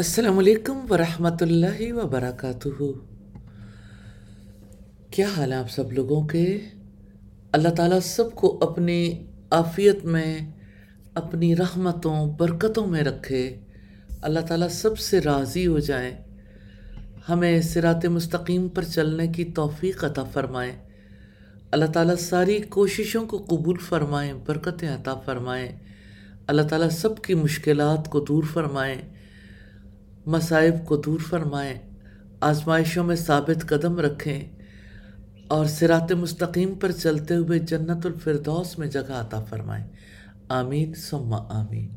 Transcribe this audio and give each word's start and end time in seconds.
السلام 0.00 0.38
علیکم 0.38 0.86
ورحمۃ 0.90 1.36
اللہ 1.40 1.92
وبرکاتہ۔ 1.92 2.82
کیا 5.10 5.28
حال 5.36 5.52
ہے 5.52 5.56
آپ 5.56 5.70
سب 5.70 5.92
لوگوں 5.92 6.26
کے؟ 6.26 6.58
اللہ 7.52 7.68
تعالیٰ 7.68 8.00
سب 8.02 8.34
کو 8.34 8.58
اپنی 8.62 9.26
عافیت 9.50 10.04
میں، 10.04 10.50
اپنی 11.14 11.56
رحمتوں، 11.56 12.32
برکتوں 12.38 12.86
میں 12.86 13.02
رکھے۔ 13.02 13.56
اللہ 14.22 14.40
تعالیٰ 14.40 14.68
سب 14.68 14.98
سے 14.98 15.20
راضی 15.20 15.66
ہو 15.66 15.78
جائیں۔ 15.78 16.14
ہمیں 17.28 17.62
صراط 17.62 18.06
مستقیم 18.06 18.68
پر 18.68 18.82
چلنے 18.82 19.26
کی 19.26 19.44
توفیق 19.44 20.04
عطا 20.04 20.24
فرمائیں۔ 20.24 20.72
اللہ 21.70 21.86
تعالیٰ 21.86 22.16
ساری 22.16 22.58
کوششوں 22.58 23.26
کو 23.26 23.44
قبول 23.48 23.76
فرمائیں، 23.76 24.32
برکتیں 24.46 24.88
عطا 24.88 25.14
فرمائیں۔ 25.14 25.68
اللہ 26.46 26.62
تعالیٰ 26.62 26.90
سب 26.90 27.22
کی 27.22 27.34
مشکلات 27.34 28.10
کو 28.10 28.20
دور 28.20 28.42
فرمائیں۔ 28.52 29.19
مصائب 30.26 30.74
کو 30.86 30.96
دور 30.96 31.20
فرمائیں، 31.20 31.78
آزمائشوں 32.40 33.04
میں 33.04 33.16
ثابت 33.16 33.68
قدم 33.68 33.98
رکھیں 33.98 34.56
اور 35.48 35.66
سرات 35.66 36.12
مستقیم 36.12 36.74
پر 36.74 36.92
چلتے 36.92 37.36
ہوئے 37.36 37.58
جنت 37.58 38.06
الفردوس 38.06 38.78
میں 38.78 38.86
جگہ 38.86 39.12
عطا 39.12 39.44
فرمائیں۔ 39.44 39.84
آمین، 40.48 40.94
ثم 40.94 41.34
آمین۔ 41.34 41.88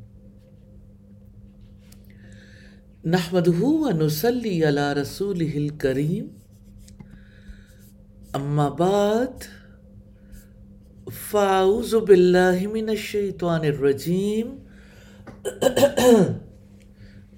نحمدہ 3.06 3.64
و 3.64 3.90
نسلی 3.90 4.64
علی 4.64 5.02
رسول 5.02 5.70
کریم 5.70 6.28
اما 8.34 8.70
بعد، 8.70 9.44
فاعوذ 11.32 11.96
باللہ 11.96 12.68
من 12.68 12.90
الشیطان 12.90 13.62
الرجیم۔ 13.62 14.58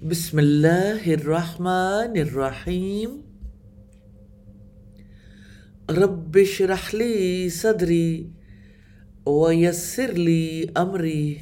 بسم 0.02 0.38
اللہ 0.38 1.06
الرحمن 1.06 2.16
الرحیم 2.18 3.20
رب 5.88 6.38
اشرح 6.40 6.88
لی 6.92 7.48
صدری 7.48 8.30
ویسر 9.26 10.12
لی 10.12 10.64
امری 10.74 11.34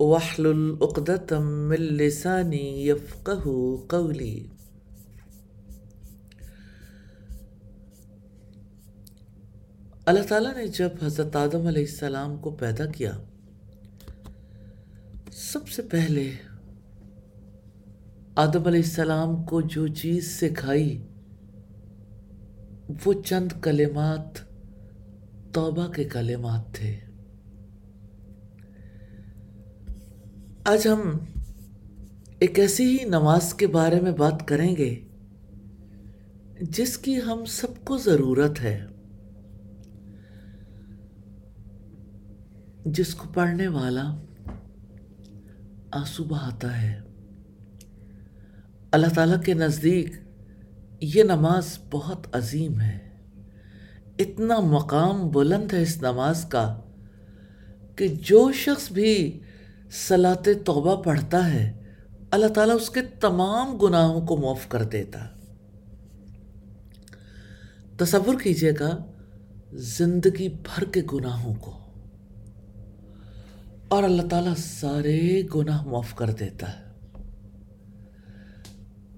واحلل 0.00 0.74
عقدۃ 0.80 1.32
من 1.32 1.82
لسانی 1.82 2.88
یفقہ 2.88 3.40
قولی 3.88 4.46
اللہ 10.06 10.22
تعالیٰ 10.28 10.54
نے 10.54 10.66
جب 10.66 10.88
حضرت 11.02 11.36
آدم 11.36 11.66
علیہ 11.66 11.84
السلام 11.84 12.36
کو 12.36 12.50
پیدا 12.50 12.86
کیا، 12.86 13.12
سب 15.32 15.68
سے 15.68 15.82
پہلے 15.82 16.30
آدم 18.34 18.66
علیہ 18.66 18.80
السلام 18.80 19.42
کو 19.42 19.60
جو 19.60 19.86
چیز 19.86 20.40
سکھائی، 20.40 21.06
وہ 23.04 23.12
چند 23.24 23.52
کلمات 23.62 24.38
توبہ 25.54 25.88
کے 25.88 26.04
کلمات 26.04 26.74
تھے۔ 26.74 26.96
آج 30.64 30.88
ہم 30.88 31.18
ایک 32.38 32.58
ایسی 32.58 32.98
ہی 32.98 33.04
نماز 33.04 33.54
کے 33.54 33.66
بارے 33.66 34.00
میں 34.00 34.12
بات 34.12 34.48
کریں 34.48 34.76
گے، 34.76 35.00
جس 36.60 36.98
کی 36.98 37.18
ہم 37.26 37.44
سب 37.44 37.84
کو 37.84 37.96
ضرورت 37.96 38.60
ہے۔ 38.60 38.86
جس 42.86 43.14
کو 43.14 43.28
پڑھنے 43.34 43.68
والا 43.68 44.16
آنسو 45.92 46.24
بہاتا 46.24 46.82
ہے۔ 46.82 47.01
اللہ 48.92 49.06
تعالیٰ 49.14 49.42
کے 49.42 49.54
نزدیک 49.54 50.14
یہ 51.00 51.22
نماز 51.22 51.78
بہت 51.90 52.26
عظیم 52.32 52.80
ہے۔ 52.80 52.98
اتنا 54.18 54.60
مقام 54.60 55.28
بلند 55.28 55.72
ہے 55.72 55.82
اس 55.82 56.02
نماز 56.02 56.44
کا 56.44 56.80
کہ 57.96 58.08
جو 58.08 58.52
شخص 58.52 58.92
بھی 58.92 59.40
صلاط 59.90 60.48
توبہ 60.64 61.02
پڑھتا 61.02 61.54
ہے، 61.54 61.72
اللہ 62.30 62.46
تعالیٰ 62.46 62.76
اس 62.76 62.90
کے 62.90 63.00
تمام 63.20 63.76
گناہوں 63.76 64.26
کو 64.26 64.36
معاف 64.36 64.68
کر 64.68 64.84
دیتا۔ 64.84 65.18
تصور 67.96 68.34
کیجیے 68.42 68.72
گا 68.80 68.98
زندگی 69.72 70.48
بھر 70.48 70.84
کے 70.84 71.02
گناہوں 71.12 71.54
کو 71.54 71.78
اور 73.88 74.02
اللہ 74.02 74.22
تعالیٰ 74.30 74.54
سارے 74.56 75.42
گناہ 75.54 75.82
معاف 75.82 76.14
کر 76.14 76.30
دیتا 76.30 76.68
ہے۔ 76.68 76.81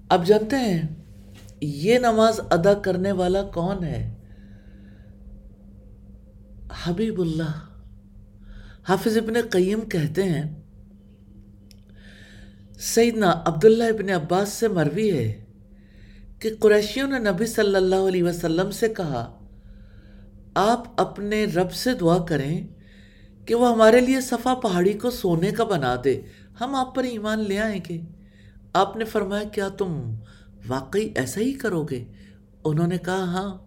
اب 0.09 0.25
جانتے 0.25 0.55
ہیں، 0.55 0.81
یہ 1.61 1.97
نماز 1.99 2.39
ادا 2.51 2.73
کرنے 2.73 3.11
والا 3.11 3.41
کون 3.43 3.83
ہے؟ 3.83 4.01
حبیب 6.83 7.21
اللہ۔ 7.21 7.55
حافظ 8.89 9.17
ابن 9.17 9.33
قیم 9.49 9.81
کہتے 9.81 10.23
ہیں، 10.23 10.43
سیدنا 12.79 13.31
عبداللہ 13.45 13.83
ابن 13.83 14.09
عباس 14.09 14.49
سے 14.49 14.67
مروی 14.67 15.11
ہے 15.11 15.45
کہ 16.39 16.49
قریشیوں 16.59 17.07
نے 17.07 17.19
نبی 17.19 17.45
صلی 17.45 17.75
اللہ 17.75 18.07
علیہ 18.07 18.23
وسلم 18.23 18.71
سے 18.71 18.89
کہا، 18.89 19.25
آپ 20.55 21.01
اپنے 21.01 21.45
رب 21.45 21.71
سے 21.73 21.93
دعا 21.93 22.17
کریں 22.25 22.67
کہ 23.45 23.55
وہ 23.55 23.71
ہمارے 23.71 23.99
لیے 23.99 24.21
صفا 24.21 24.53
پہاڑی 24.53 24.93
کو 24.93 25.09
سونے 25.11 25.51
کا 25.51 25.63
بنا 25.63 25.95
دے، 26.03 26.21
ہم 26.61 26.75
آپ 26.75 26.95
پر 26.95 27.03
ایمان 27.03 27.39
لے 27.39 27.59
آئیں 27.59 27.79
گے۔ 27.89 28.01
آپ 28.75 28.97
نے 28.97 29.05
فرمایا، 29.05 29.43
کیا 29.43 29.67
تم 29.67 30.15
واقعی 30.67 31.09
ایسا 31.15 31.41
ہی 31.41 31.53
کرو 31.53 31.83
گے؟ 31.83 32.03
انہوں 32.65 32.87
نے 32.87 32.97
کہا 32.97 33.23
ہاں۔ 33.23 33.57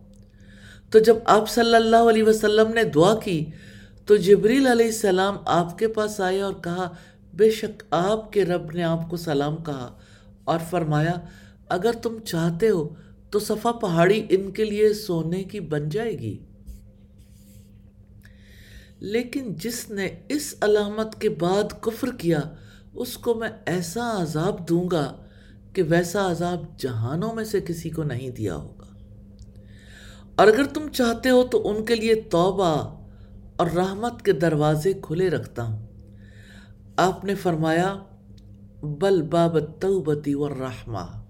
تو 0.91 0.99
جب 0.99 1.17
آپ 1.25 1.51
صلی 1.51 1.75
اللہ 1.75 1.97
علیہ 1.97 2.23
وسلم 2.23 2.73
نے 2.73 2.85
دعا 2.85 3.15
کی، 3.15 3.45
تو 4.07 4.17
جبریل 4.17 4.67
علیہ 4.67 4.87
السلام 4.87 5.37
آپ 5.47 5.79
کے 5.79 5.89
پاس 5.89 6.21
آئے 6.21 6.41
اور 6.41 6.55
کہا، 6.55 6.95
بے 7.35 7.51
شک 7.51 7.83
آپ 7.91 8.33
کے 8.33 8.45
رب 8.45 8.71
نے 8.71 8.83
آپ 8.83 9.11
کو 9.11 9.17
سلام 9.17 9.57
کہا 9.57 9.99
اور 10.45 10.59
فرمایا، 10.71 11.15
اگر 11.69 11.93
تم 11.93 12.19
چاہتے 12.25 12.69
ہو 12.69 12.95
تو 13.31 13.39
صفا 13.39 13.73
پہاڑی 13.73 14.27
ان 14.31 14.51
کے 14.51 14.65
لیے 14.65 14.95
سونے 14.95 15.45
کی 15.45 15.61
بن 15.61 15.89
جائے 15.89 16.19
گی۔ 16.19 16.39
لیکن 19.01 19.55
جس 19.55 19.91
نے 19.91 20.09
اس 20.29 20.55
علامت 20.61 21.21
کے 21.21 21.29
بعد 21.29 21.83
کفر 21.83 22.11
کیا 22.19 22.41
اس 22.95 23.19
کو 23.19 23.35
میں 23.35 23.49
ایسا 23.67 24.23
عذاب 24.23 24.69
دوں 24.69 24.89
گا 24.93 25.17
کہ 25.73 25.83
ویسا 25.83 26.31
عذاب 26.31 26.79
جہانوں 26.79 27.35
میں 27.35 27.45
سے 27.45 27.61
کسی 27.61 27.91
کو 27.91 28.03
نہیں 28.03 28.31
دیا 28.31 28.57
ہوگا۔ 28.57 28.87
اور 30.37 30.47
اگر 30.47 30.65
تم 30.65 30.89
چاہتے 30.93 31.31
ہو 31.31 31.45
تو 31.45 31.69
ان 31.69 31.85
کے 31.85 31.95
لیے 31.95 32.15
توبہ 32.15 33.01
اور 33.57 33.67
رحمت 33.67 34.23
کے 34.23 34.33
دروازے 34.33 34.93
کھلے 35.03 35.31
رکھتا 35.31 35.63
ہوں۔ 35.63 35.87
آپ 36.97 37.25
نے 37.25 37.35
فرمایا، 37.35 37.99
بل 38.83 39.23
باب 39.23 39.59
توبتی 39.81 40.35
و 40.35 40.49
رحمہ 40.49 41.23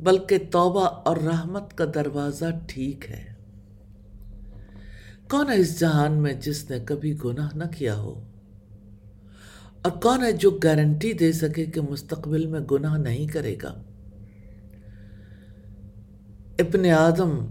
بلکہ 0.00 0.38
توبہ 0.50 0.84
اور 0.84 1.16
رحمت 1.16 1.78
کا 1.78 1.84
دروازہ 1.94 2.44
ٹھیک 2.68 3.10
ہے۔ 3.10 3.34
کون 5.30 5.50
ہے 5.50 5.56
اس 5.56 5.80
جہان 5.80 6.12
میں 6.12 6.32
جس 6.32 6.70
نے 6.70 6.78
کبھی 6.78 7.16
گناہ 7.24 7.48
نہ 7.54 7.64
کیا 7.76 7.96
ہو؟ 7.96 8.22
اور 9.84 9.92
کون 9.92 10.22
ہے 10.24 10.32
جو 10.32 10.50
گارنٹی 10.50 11.12
دے 11.12 11.32
سکے 11.32 11.64
کہ 11.66 11.80
مستقبل 11.80 12.46
میں 12.46 12.60
گناہ 12.70 12.98
نہیں 12.98 13.26
کرے 13.26 13.56
گا؟ 13.62 13.82
ابن 16.58 16.86
آدم 16.86 17.46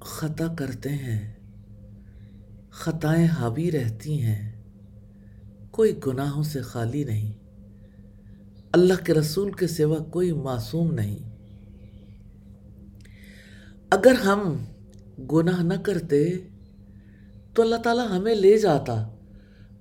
خطا 0.00 0.54
کرتے 0.54 0.88
ہیں، 0.88 1.32
خطائیں 2.70 3.26
حاوی 3.26 3.70
رہتی 3.70 4.22
ہیں، 4.22 4.62
کوئی 5.70 6.00
گناہوں 6.06 6.42
سے 6.42 6.60
خالی 6.60 7.04
نہیں، 7.04 7.32
اللہ 8.72 9.04
کے 9.04 9.14
رسول 9.14 9.52
کے 9.52 9.66
سوا 9.66 9.98
کوئی 9.98 10.32
معصوم 10.32 10.94
نہیں۔ 10.94 11.18
اگر 13.90 14.12
ہم 14.12 14.64
گناہ 15.32 15.62
نہ 15.62 15.82
کرتے 15.82 16.38
تو 17.54 17.62
اللہ 17.62 17.76
تعالیٰ 17.76 18.08
ہمیں 18.10 18.34
لے 18.34 18.58
جاتا۔ 18.58 19.17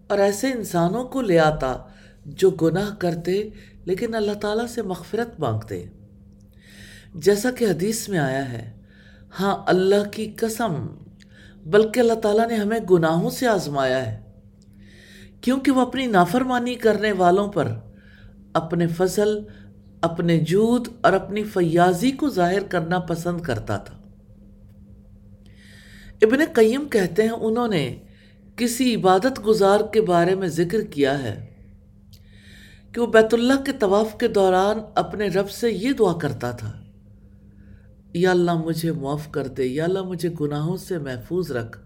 اور 0.07 0.19
ایسے 0.19 0.51
انسانوں 0.51 1.03
کو 1.03 1.21
لے 1.21 1.39
آتا 1.39 1.77
جو 2.25 2.49
گناہ 2.49 2.95
کرتے 2.95 3.49
لیکن 3.85 4.15
اللہ 4.15 4.31
تعالیٰ 4.31 4.67
سے 4.67 4.81
مغفرت 4.81 5.39
مانگتے۔ 5.39 5.85
جیسا 7.15 7.51
کہ 7.51 7.65
حدیث 7.65 8.09
میں 8.09 8.19
آیا 8.19 8.51
ہے 8.51 8.73
ہاں 9.39 9.63
اللہ 9.67 10.09
کی 10.11 10.31
قسم، 10.35 10.87
بلکہ 11.65 11.99
اللہ 11.99 12.13
تعالیٰ 12.13 12.47
نے 12.47 12.55
ہمیں 12.55 12.79
گناہوں 12.91 13.29
سے 13.29 13.47
آزمایا 13.47 14.05
ہے۔ 14.05 14.21
کیونکہ 15.41 15.71
وہ 15.71 15.81
اپنی 15.81 16.05
نافرمانی 16.05 16.75
کرنے 16.75 17.11
والوں 17.11 17.47
پر 17.47 17.67
اپنے 18.53 18.87
فضل، 18.87 19.39
اپنے 20.01 20.39
جود 20.39 20.87
اور 21.01 21.13
اپنی 21.13 21.43
فیاضی 21.43 22.11
کو 22.11 22.29
ظاہر 22.29 22.63
کرنا 22.69 22.99
پسند 22.99 23.41
کرتا 23.41 23.77
تھا۔ 23.77 23.97
ابن 26.21 26.39
قیم 26.53 26.87
کہتے 26.87 27.23
ہیں 27.23 27.29
انہوں 27.29 27.67
نے 27.67 27.95
کسی 28.57 28.93
عبادت 28.95 29.39
گزار 29.47 29.79
کے 29.93 30.01
بارے 30.01 30.35
میں 30.35 30.47
ذکر 30.47 30.81
کیا 30.81 31.21
ہے 31.23 31.35
کہ 32.91 33.01
وہ 33.01 33.07
بیت 33.07 33.33
اللہ 33.33 33.61
کے 33.65 33.71
طواف 33.79 34.17
کے 34.19 34.27
دوران 34.27 34.79
اپنے 34.95 35.27
رب 35.27 35.49
سے 35.49 35.71
یہ 35.71 35.91
دعا 35.91 36.13
کرتا 36.17 36.51
تھا، 36.51 36.71
یا 38.13 38.31
اللہ 38.31 38.63
مجھے 38.65 38.91
معاف 38.91 39.29
کر 39.31 39.47
دے، 39.47 39.65
یا 39.65 39.83
اللہ 39.83 40.03
مجھے 40.03 40.29
گناہوں 40.41 40.77
سے 40.77 40.97
محفوظ 40.97 41.51
رکھ۔ 41.51 41.77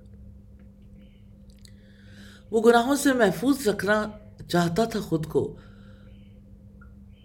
وہ 2.51 2.61
گناہوں 2.61 2.95
سے 2.95 3.13
محفوظ 3.13 3.67
رکھنا 3.67 4.03
چاہتا 4.49 4.83
تھا 4.83 4.99
خود 4.99 5.25
کو، 5.25 5.43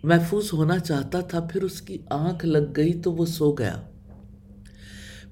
محفوظ 0.05 0.53
ہونا 0.53 0.79
چاہتا 0.79 1.21
تھا، 1.21 1.41
پھر 1.53 1.63
اس 1.63 1.81
کی 1.83 1.99
آنکھ 2.11 2.47
لگ 2.47 2.67
گئی 2.77 2.93
تو 3.01 3.13
وہ 3.13 3.27
سو 3.27 3.53
گیا۔ 3.53 3.81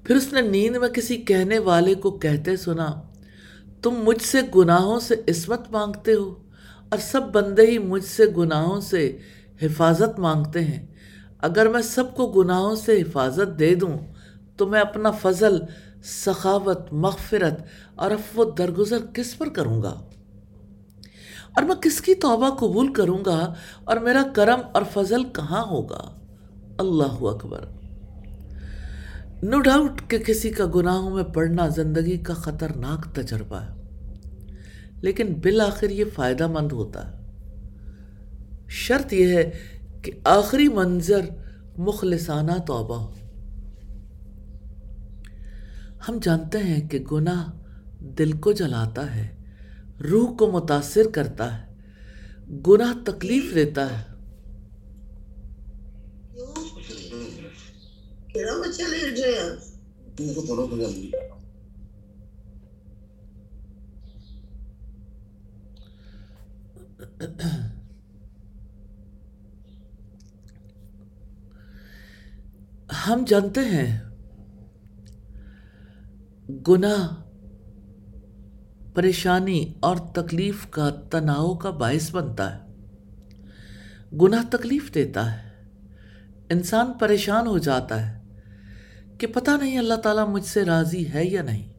پھر 0.03 0.15
اس 0.15 0.31
نے 0.33 0.41
نیند 0.41 0.75
میں 0.75 0.89
کسی 0.89 1.17
کہنے 1.23 1.59
والے 1.59 1.93
کو 1.95 2.11
کہتے 2.17 2.55
سنا 2.57 2.89
تم 3.85 3.93
مجھ 4.03 4.21
سے 4.21 4.41
گناہوں 4.55 4.99
سے 4.99 5.15
عصمت 5.27 5.71
مانگتے 5.71 6.13
ہو 6.13 6.35
اور 6.89 6.99
سب 6.99 7.21
بندے 7.31 7.67
ہی 7.67 7.77
مجھ 7.77 8.03
سے 8.03 8.25
گناہوں 8.37 8.81
سے 8.81 9.17
حفاظت 9.61 10.19
مانگتے 10.19 10.61
ہیں۔ 10.61 10.85
اگر 11.39 11.69
میں 11.69 11.81
سب 11.81 12.15
کو 12.15 12.27
گناہوں 12.27 12.75
سے 12.75 13.01
حفاظت 13.01 13.59
دے 13.59 13.75
دوں 13.75 13.97
تو 14.57 14.67
میں 14.67 14.81
اپنا 14.81 15.11
فضل، 15.11 15.57
سخاوت، 16.03 16.93
مغفرت 16.93 17.53
اور 17.95 18.11
افو 18.11 18.43
درگزر 18.43 19.05
کس 19.13 19.37
پر 19.37 19.49
کروں 19.49 19.81
گا؟ 19.81 19.99
اور 21.55 21.63
میں 21.63 21.75
کس 21.75 22.01
کی 22.01 22.15
توبہ 22.15 22.49
قبول 22.49 22.93
کروں 22.93 23.25
گا 23.25 23.53
اور 23.83 23.97
میرا 23.97 24.23
کرم 24.35 24.59
اور 24.73 24.83
فضل 24.93 25.23
کہاں 25.23 25.65
ہوگا؟ 25.65 26.19
اللہ 26.77 27.23
اکبر۔ 27.23 27.74
نو 29.49 29.59
ڈاؤٹ 29.61 30.01
کہ 30.07 30.17
کسی 30.17 30.49
کا 30.49 30.65
گناہوں 30.75 31.15
میں 31.15 31.23
پڑنا 31.23 31.67
زندگی 31.67 32.17
کا 32.17 32.33
خطرناک 32.33 33.15
تجربہ 33.15 33.61
ہے، 33.61 33.73
لیکن 35.01 35.33
بالآخر 35.33 35.89
یہ 35.89 36.05
فائدہ 36.13 36.47
مند 36.47 36.71
ہوتا 36.71 37.01
ہے۔ 37.07 37.17
شرط 38.67 39.13
یہ 39.13 39.27
ہے 39.27 39.51
کہ 40.01 40.11
آخری 40.23 40.67
منظر 40.67 41.19
مخلصانہ 41.77 42.51
توبہ 42.51 42.97
ہو۔ 42.97 43.13
ہم 46.09 46.17
جانتے 46.21 46.57
ہیں 46.57 46.89
کہ 46.89 46.99
گناہ 47.11 47.45
دل 48.17 48.31
کو 48.31 48.51
جلاتا 48.51 49.15
ہے، 49.15 49.27
روح 50.11 50.35
کو 50.35 50.51
متاثر 50.51 51.09
کرتا 51.13 51.57
ہے، 51.57 51.73
گناہ 52.67 52.93
تکلیف 53.05 53.55
دیتا 53.55 53.99
ہے۔ 53.99 54.14
ہم 58.35 58.63
جانتے 73.27 73.61
ہیں 73.61 73.99
گناہ 76.67 77.07
پریشانی 78.93 79.73
اور 79.79 79.97
تکلیف 80.13 80.67
کا 80.69 80.89
تناؤ 81.11 81.55
کا 81.55 81.69
باعث 81.69 82.11
بنتا 82.11 82.55
ہے 82.55 82.59
گناہ 84.21 84.43
تکلیف 84.51 84.93
دیتا 84.93 85.33
ہے 85.33 85.49
انسان 86.49 86.91
پریشان 86.99 87.47
ہو 87.47 87.57
جاتا 87.57 88.01
ہے 88.01 88.14
کہ 89.17 89.27
پتہ 89.27 89.51
نہیں 89.61 89.77
اللہ 89.77 89.93
تعالیٰ 89.93 90.27
مجھ 90.27 90.45
سے 90.45 90.65
راضی 90.65 91.13
ہے 91.13 91.25
یا 91.25 91.41
نہیں۔ 91.41 91.73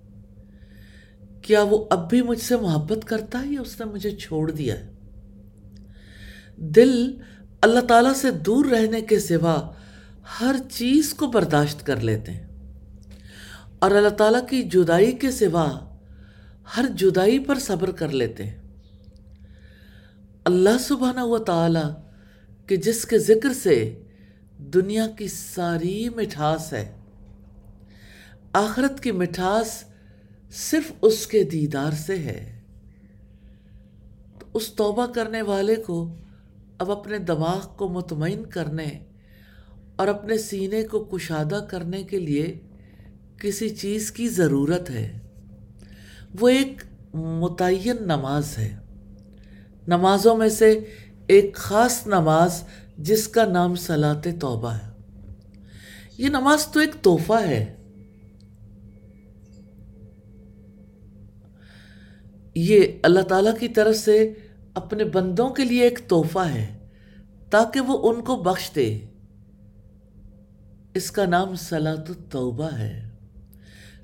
کیا 1.43 1.63
وہ 1.63 1.85
اب 1.91 2.11
بھی 2.11 2.23
مجھ 2.23 2.41
سے 2.41 2.57
محبت 2.57 3.05
کرتا 3.05 3.43
ہے 3.43 3.53
یا 3.53 3.61
اس 3.61 3.81
نے 3.81 3.87
مجھے 3.87 4.11
چھوڑ 4.11 4.51
دیا 4.51 4.75
ہے؟ 4.75 4.91
دل 6.57 7.17
اللہ 7.61 7.81
تعالیٰ 7.81 8.15
سے 8.15 8.31
دور 8.31 8.65
رہنے 8.65 9.01
کے 9.01 9.21
سوا 9.21 9.73
ہر 10.41 10.55
چیز 10.71 11.15
کو 11.15 11.27
برداشت 11.27 11.87
کر 11.87 12.01
لیتے 12.01 12.33
ہیں۔ 12.33 12.47
اور 13.79 13.91
اللہ 13.91 14.09
تعالیٰ 14.09 14.49
کی 14.49 14.63
جدائی 14.63 15.13
کے 15.13 15.31
سوا 15.31 15.79
ہر 16.77 16.85
جدائی 16.97 17.39
پر 17.39 17.59
صبر 17.59 17.91
کر 17.91 18.09
لیتے 18.09 18.45
ہیں۔ 18.45 18.57
اللہ 20.45 20.79
سبحانہ 20.81 21.21
و 21.21 21.39
تعالی 21.39 21.95
کہ 22.67 22.77
جس 22.77 23.05
کے 23.05 23.19
ذکر 23.19 23.53
سے 23.53 24.03
دنیا 24.59 25.07
کی 25.07 25.29
ساری 25.29 26.09
مٹھاس 26.09 26.73
ہے۔ 26.73 26.96
آخرت 28.53 29.03
کی 29.03 29.13
مٹھاس 29.13 29.85
صرف 30.51 30.93
اس 31.03 31.27
کے 31.27 31.45
دیدار 31.45 31.93
سے 31.93 32.19
ہے۔ 32.19 32.61
تو 34.39 34.47
اس 34.55 34.75
توبہ 34.75 35.07
کرنے 35.07 35.43
والے 35.43 35.77
کو 35.77 36.15
اب 36.79 36.91
اپنے 36.91 37.19
دماغ 37.19 37.67
کو 37.77 37.89
مطمئن 37.89 38.45
کرنے 38.45 38.85
اور 39.97 40.09
اپنے 40.09 40.39
سینے 40.39 40.83
کو 40.83 41.05
کشادہ 41.05 41.65
کرنے 41.71 42.03
کے 42.03 42.19
لیے 42.19 42.61
کسی 43.41 43.69
چیز 43.69 44.13
کی 44.13 44.29
ضرورت 44.29 44.91
ہے۔ 44.91 45.19
وہ 46.41 46.49
ایک 46.49 46.83
متعین 47.15 47.97
نماز 48.01 48.59
ہے۔ 48.59 48.77
نمازوں 49.89 50.37
میں 50.37 50.49
سے 50.49 50.85
ایک 51.27 51.55
خاص 51.55 52.07
نماز 52.07 52.63
جس 52.99 53.29
کا 53.29 53.45
نام 53.45 53.75
صلاۃ 53.75 54.29
توبہ 54.41 54.73
ہے۔ 54.73 54.91
یہ 56.19 56.29
نماز 56.29 56.67
تو 56.67 56.81
ایک 56.81 56.95
تحفہ 57.03 57.47
ہے۔ 57.47 57.73
یہ 62.57 62.83
اللہ 63.03 63.21
تعالیٰ 63.21 63.59
کی 63.59 63.69
طرف 63.69 63.97
سے 63.97 64.33
اپنے 64.75 65.05
بندوں 65.05 65.51
کے 65.51 65.65
لیے 65.65 65.83
ایک 65.83 65.99
تحفہ 66.09 66.39
ہے 66.39 66.79
تاکہ 67.51 67.81
وہ 67.81 68.13
ان 68.13 68.21
کو 68.21 68.37
بخش 68.37 68.71
دے۔ 68.75 68.99
اس 70.95 71.11
کا 71.11 71.27
نام 71.27 71.55
صلاۃ 71.55 72.05
التوبہ 72.09 72.71
ہے۔ 72.79 73.11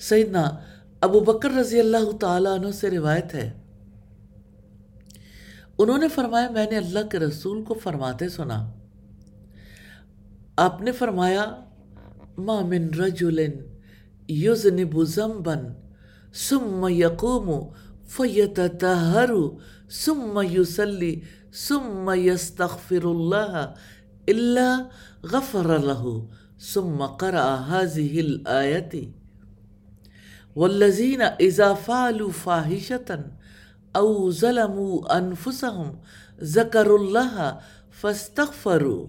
سیدنا 0.00 0.50
ابو 1.00 1.20
بکر 1.20 1.50
رضی 1.50 1.80
اللہ 1.80 2.16
تعالیٰ 2.20 2.58
عنہ 2.58 2.70
سے 2.70 2.90
روایت 2.90 3.34
ہے۔ 3.34 3.52
انہوں 5.78 5.98
نے 5.98 6.08
فرمایا، 6.08 6.50
میں 6.50 6.70
نے 6.70 6.76
اللہ 6.76 7.06
کے 7.10 7.18
رسول 7.18 7.64
کو 7.64 7.74
فرماتے 7.74 8.28
سنا۔ 8.28 8.72
آپ 10.56 10.82
نے 10.82 10.92
فرمایا، 10.92 11.44
ما 12.38 12.60
من 12.60 12.88
رجل 12.94 13.38
یزنب 14.28 15.04
زنبا 15.04 15.54
ثم 16.34 16.86
یقوم 16.90 17.50
فیتتہر 18.16 19.32
ثم 20.04 20.38
یسلی 20.50 21.14
ثم 21.66 22.10
یستغفر 22.16 23.04
اللہ 23.04 23.56
الا 24.28 24.68
غفر 25.32 25.70
له. 25.88 26.14
ثم 26.64 27.00
قرأ 27.20 27.46
هذه 27.68 28.22
الآیتی 28.22 29.04
والذین 30.56 31.22
اذا 31.46 31.70
فعلوا 31.86 32.30
او 33.94 34.30
ظلموا 34.40 35.16
انفسهم 35.16 35.88
ذکر 36.52 36.90
اللہ 36.90 37.40
فاستغفروا. 38.00 39.06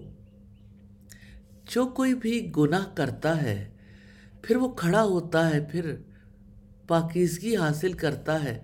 جو 1.72 1.86
کوئی 1.98 2.14
بھی 2.24 2.34
گناہ 2.56 2.84
کرتا 2.94 3.40
ہے، 3.42 3.56
پھر 4.42 4.56
وہ 4.56 4.68
کھڑا 4.82 5.02
ہوتا 5.12 5.48
ہے، 5.50 5.60
پھر 5.70 5.94
پاکیزگی 6.88 7.56
حاصل 7.56 7.92
کرتا 8.02 8.42
ہے 8.44 8.58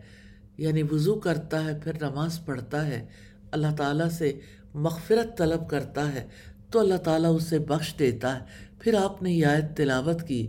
یعنی 0.60 0.82
وضو 0.82 1.14
کرتا 1.20 1.64
ہے، 1.64 1.78
پھر 1.84 1.94
نماز 2.00 2.38
پڑھتا 2.44 2.86
ہے، 2.86 3.04
اللہ 3.50 3.74
تعالیٰ 3.76 4.08
سے 4.10 4.32
مغفرت 4.76 5.36
طلب 5.38 5.68
کرتا 5.70 6.12
ہے، 6.14 6.26
تو 6.70 6.80
اللہ 6.80 6.98
تعالیٰ 7.04 7.34
اسے 7.34 7.58
بخش 7.68 7.94
دیتا 7.98 8.34
ہے۔ 8.34 8.68
پھر 8.78 8.94
آپ 8.94 9.22
نے 9.22 9.32
یہ 9.32 9.46
آیت 9.46 9.76
تلاوت 9.76 10.26
کی 10.28 10.46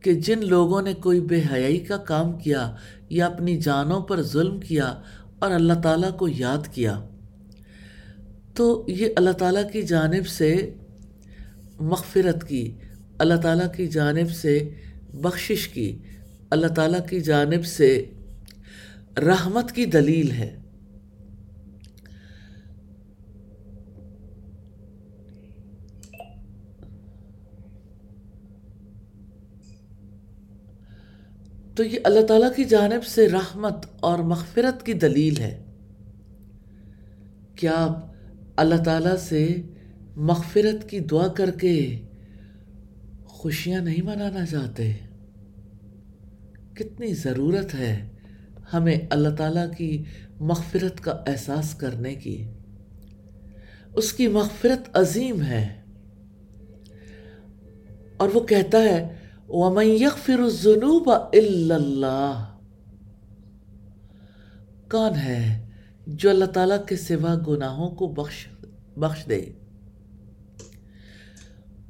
کہ 0.00 0.14
جن 0.20 0.46
لوگوں 0.46 0.80
نے 0.82 0.92
کوئی 0.94 1.20
بے 1.20 1.40
حیائی 1.52 1.78
کا 1.80 1.96
کام 2.06 2.32
کیا 2.38 2.70
یا 3.10 3.26
اپنی 3.26 3.56
جانوں 3.60 4.00
پر 4.00 4.22
ظلم 4.22 4.58
کیا 4.60 4.92
اور 5.38 5.50
اللہ 5.50 5.80
تعالیٰ 5.82 6.10
کو 6.16 6.28
یاد 6.28 6.66
کیا، 6.74 6.98
تو 8.54 8.84
یہ 8.88 9.08
اللہ 9.16 9.30
تعالیٰ 9.38 9.62
کی 9.72 9.82
جانب 9.82 10.26
سے 10.28 10.50
مغفرت 11.80 12.46
کی، 12.48 12.64
اللہ 13.18 13.40
تعالیٰ 13.42 13.66
کی 13.76 13.86
جانب 13.86 14.30
سے 14.32 14.58
بخشش 15.22 15.66
کی، 15.68 15.90
اللہ 16.50 16.66
تعالیٰ 16.66 17.00
کی 17.08 17.20
جانب 17.20 17.64
سے 17.66 17.90
رحمت 19.18 19.72
کی 19.72 19.84
دلیل 19.84 20.30
ہے۔ 20.30 20.56
تو 31.74 31.84
یہ 31.84 31.98
اللہ 32.04 32.26
تعالیٰ 32.26 32.54
کی 32.56 32.64
جانب 32.64 33.04
سے 33.04 33.28
رحمت 33.28 33.86
اور 34.00 34.18
مغفرت 34.18 34.86
کی 34.86 34.92
دلیل 34.92 35.36
ہے۔ 35.36 35.64
کیا 37.54 37.72
آپ 37.74 38.12
اللہ 38.56 38.82
تعالیٰ 38.82 39.16
سے 39.16 39.62
مغفرت 40.16 40.90
کی 40.90 40.98
دعا 40.98 41.28
کر 41.28 41.50
کے 41.50 42.00
خوشیاں 43.24 43.80
نہیں 43.80 44.02
منانا 44.02 44.46
چاہتے؟ 44.46 44.92
کتنی 46.74 47.14
ضرورت 47.14 47.74
ہے۔ 47.74 48.15
ہمیں 48.72 48.98
اللہ 49.10 49.28
تعالیٰ 49.28 49.66
کی 49.78 50.04
مغفرت 50.40 51.00
کا 51.00 51.12
احساس 51.26 51.74
کرنے 51.74 52.14
کی۔ 52.14 52.44
اس 53.94 54.12
کی 54.12 54.28
مغفرت 54.28 54.88
عظیم 54.92 55.42
ہے۔ 55.42 55.80
اور 58.16 58.28
وہ 58.34 58.40
کہتا 58.40 58.78
ہے، 58.82 59.14
وَمَن 59.48 59.86
يَغْفِرُ 59.86 60.40
الزُّنُوبَ 60.40 61.12
إِلَّا 61.12 61.76
اللَّهِ۔ 61.76 62.44
کون 64.90 65.16
ہے 65.16 65.66
جو 66.06 66.30
اللہ 66.30 66.44
تعالیٰ 66.44 66.86
کے 66.86 66.96
سوا 66.96 67.34
گناہوں 67.48 67.90
کو 67.90 68.06
بخش 68.06 68.48
بخش 68.96 69.28
دے؟ 69.28 69.44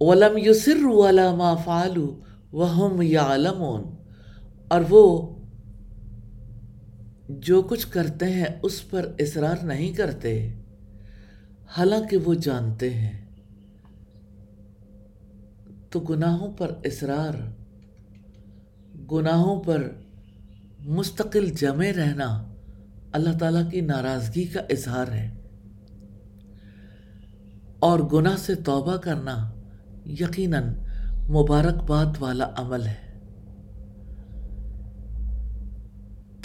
وَلَمْ 0.00 0.38
يُسِرُّ 0.38 1.08
عَلَى 1.08 1.36
مَا 1.36 1.54
فَعَلُوا۔ 1.54 2.16
وَهُمْ 2.56 3.02
يَعْلَمُونَ۔ 3.02 3.82
اور 4.68 4.80
وہ 4.88 5.35
جو 7.28 7.62
کچھ 7.62 7.86
کرتے 7.90 8.32
ہیں 8.32 8.44
اس 8.62 8.90
پر 8.90 9.12
اصرار 9.18 9.64
نہیں 9.64 9.92
کرتے، 9.92 10.48
حالانکہ 11.78 12.16
وہ 12.16 12.34
جانتے 12.34 12.94
ہیں۔ 12.94 13.24
تو 15.90 16.00
گناہوں 16.00 16.52
پر 16.52 16.74
اصرار، 16.84 17.34
گناہوں 19.12 19.62
پر 19.62 19.88
مستقل 20.80 21.50
جمے 21.50 21.92
رہنا 21.92 22.44
اللہ 23.12 23.38
تعالیٰ 23.38 23.70
کی 23.70 23.80
ناراضگی 23.80 24.44
کا 24.44 24.60
اظہار 24.70 25.12
ہے۔ 25.12 25.30
اور 27.78 28.00
گناہ 28.12 28.36
سے 28.36 28.54
توبہ 28.54 28.96
کرنا 28.96 29.50
یقیناً 30.06 30.64
مبارکباد 31.28 32.06
والا 32.18 32.50
عمل 32.56 32.86
ہے۔ 32.86 33.05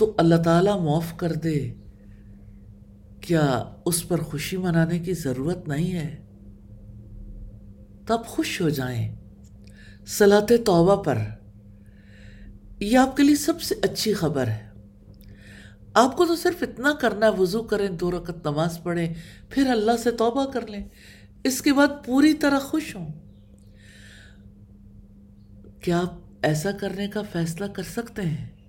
تو 0.01 0.13
اللہ 0.17 0.35
تعالیٰ 0.35 0.81
معاف 0.81 1.17
کر 1.17 1.33
دے۔ 1.33 1.73
کیا 3.21 3.63
اس 3.85 4.07
پر 4.07 4.21
خوشی 4.21 4.57
منانے 4.57 4.99
کی 4.99 5.13
ضرورت 5.13 5.67
نہیں 5.67 5.93
ہے؟ 5.93 6.15
تب 8.05 8.25
خوش 8.25 8.61
ہو 8.61 8.69
جائیں۔ 8.69 9.15
سلاط 10.07 10.51
توبہ 10.65 11.03
پر۔ 11.03 11.17
یہ 12.79 12.97
آپ 12.97 13.17
کے 13.17 13.23
لیے 13.23 13.35
سب 13.35 13.61
سے 13.61 13.75
اچھی 13.83 14.13
خبر 14.13 14.47
ہے۔ 14.47 14.69
آپ 15.93 16.17
کو 16.17 16.25
تو 16.25 16.35
صرف 16.35 16.63
اتنا 16.63 16.93
کرنا 16.93 17.25
ہے، 17.25 17.31
وضو 17.31 17.63
کریں، 17.63 17.89
دو 17.89 18.11
رکعت 18.11 18.47
نماز 18.47 18.79
پڑھیں، 18.83 19.13
پھر 19.49 19.67
اللہ 19.67 19.97
سے 19.97 20.11
توبہ 20.11 20.51
کر 20.51 20.67
لیں۔ 20.67 20.87
اس 21.43 21.61
کے 21.61 21.73
بعد 21.73 21.87
پوری 22.05 22.33
طرح 22.33 22.59
خوش 22.59 22.95
ہوں۔ 22.95 23.09
کیا 25.81 25.99
آپ 25.99 26.13
ایسا 26.41 26.71
کرنے 26.71 27.07
کا 27.07 27.21
فیصلہ 27.31 27.65
کر 27.65 27.83
سکتے 27.83 28.21
ہیں؟ 28.21 28.60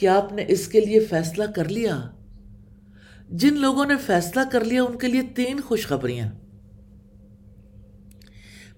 کیا 0.00 0.16
آپ 0.16 0.32
نے 0.32 0.44
اس 0.48 0.68
کے 0.68 0.80
لیے 0.80 1.00
فیصلہ 1.00 1.44
کر 1.44 1.68
لیا؟ 1.68 2.10
جن 3.30 3.56
لوگوں 3.56 3.84
نے 3.84 3.96
فیصلہ 3.96 4.40
کر 4.52 4.64
لیا، 4.64 4.82
ان 4.82 4.98
کے 4.98 5.08
لیے 5.08 5.22
تین 5.22 5.60
خوشخبریاں۔ 5.60 6.28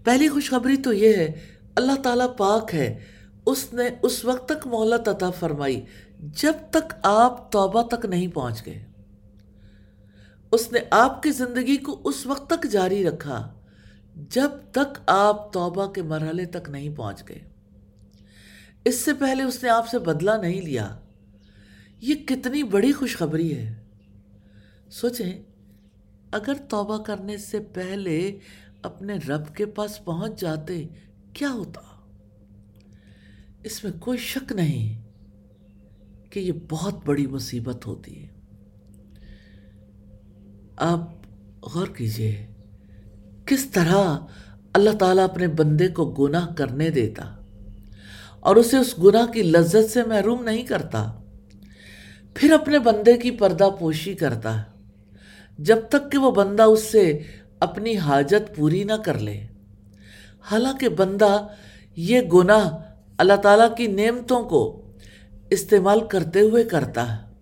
پہلی 0.04 0.28
خوشخبری 0.28 0.76
تو 0.76 0.92
یہ 0.92 1.16
ہے، 1.16 1.32
اللہ 1.76 1.92
تعالیٰ 2.02 2.36
پاک 2.36 2.74
ہے۔ 2.74 2.98
اس 3.46 3.74
نے 3.74 3.82
اس 4.02 4.24
وقت 4.24 4.48
تک 4.48 4.66
مہلت 4.66 5.08
عطا 5.08 5.30
فرمائی 5.30 5.84
جب 6.18 6.52
تک 6.70 6.94
آپ 7.02 7.52
توبہ 7.52 7.82
تک 7.82 8.04
نہیں 8.04 8.28
پہنچ 8.28 8.66
گئے۔ 8.66 8.84
اس 10.52 10.72
نے 10.72 10.78
آپ 10.90 11.22
کی 11.22 11.30
زندگی 11.30 11.76
کو 11.76 12.00
اس 12.04 12.26
وقت 12.26 12.50
تک 12.50 12.66
جاری 12.70 13.04
رکھا 13.04 13.54
جب 14.16 14.50
تک 14.70 14.98
آپ 15.06 15.52
توبہ 15.52 15.86
کے 15.86 16.02
مرحلے 16.02 16.44
تک 16.44 16.70
نہیں 16.70 16.96
پہنچ 16.96 17.22
گئے۔ 17.28 17.40
اس 18.84 19.00
سے 19.00 19.14
پہلے 19.14 19.42
اس 19.42 19.62
نے 19.62 19.68
آپ 19.68 19.88
سے 19.88 19.98
بدلہ 19.98 20.30
نہیں 20.40 20.60
لیا۔ 20.60 20.96
یہ 22.02 22.14
کتنی 22.14 22.62
بڑی 22.62 22.92
خوشخبری 22.92 23.56
ہے۔ 23.56 23.74
سوچیں، 24.90 25.42
اگر 26.32 26.54
توبہ 26.68 26.98
کرنے 26.98 27.36
سے 27.36 27.60
پہلے 27.60 28.38
اپنے 28.82 29.14
رب 29.28 29.54
کے 29.54 29.66
پاس 29.66 30.04
پہنچ 30.04 30.40
جاتے، 30.40 30.86
کیا 31.32 31.50
ہوتا؟ 31.50 31.80
اس 33.64 33.84
میں 33.84 33.92
کوئی 34.00 34.18
شک 34.18 34.52
نہیں 34.52 35.02
کہ 36.30 36.40
یہ 36.40 36.52
بہت 36.70 36.94
بڑی 37.04 37.26
مصیبت 37.26 37.86
ہوتی 37.86 38.24
ہے۔ 38.24 38.28
آپ 40.76 41.10
غور 41.74 41.86
کیجیے، 41.86 42.46
کس 43.46 43.70
طرح 43.70 44.18
اللہ 44.72 44.90
تعالیٰ 44.90 45.24
اپنے 45.24 45.48
بندے 45.48 45.88
کو 45.88 46.10
گناہ 46.10 46.46
کرنے 46.54 46.90
دیتا 46.90 47.36
اور 48.40 48.56
اسے 48.56 48.76
اس 48.76 48.94
گناہ 48.98 49.26
کی 49.26 49.42
لذت 49.42 49.90
سے 49.90 50.02
محروم 50.02 50.44
نہیں 50.44 50.62
کرتا؟ 50.62 51.21
پھر 52.34 52.52
اپنے 52.52 52.78
بندے 52.78 53.16
کی 53.16 53.30
پردہ 53.30 53.68
پوشی 53.78 54.14
کرتا 54.14 54.58
ہے۔ 54.58 54.62
جب 55.58 55.76
تک 55.88 56.12
کہ 56.12 56.18
وہ 56.18 56.30
بندہ 56.30 56.62
اس 56.62 56.82
سے 56.82 57.22
اپنی 57.60 57.96
حاجت 57.96 58.56
پوری 58.56 58.84
نہ 58.84 58.92
کر 58.92 59.18
لے۔ 59.18 59.46
حالانکہ 60.50 60.88
بندہ 60.88 61.46
یہ 61.96 62.20
گناہ 62.20 62.76
اللہ 63.18 63.32
تعالیٰ 63.32 63.76
کی 63.76 63.86
نعمتوں 63.86 64.44
کو 64.44 64.90
استعمال 65.50 66.00
کرتے 66.08 66.40
ہوئے 66.40 66.64
کرتا 66.64 67.16
ہے۔ 67.16 67.32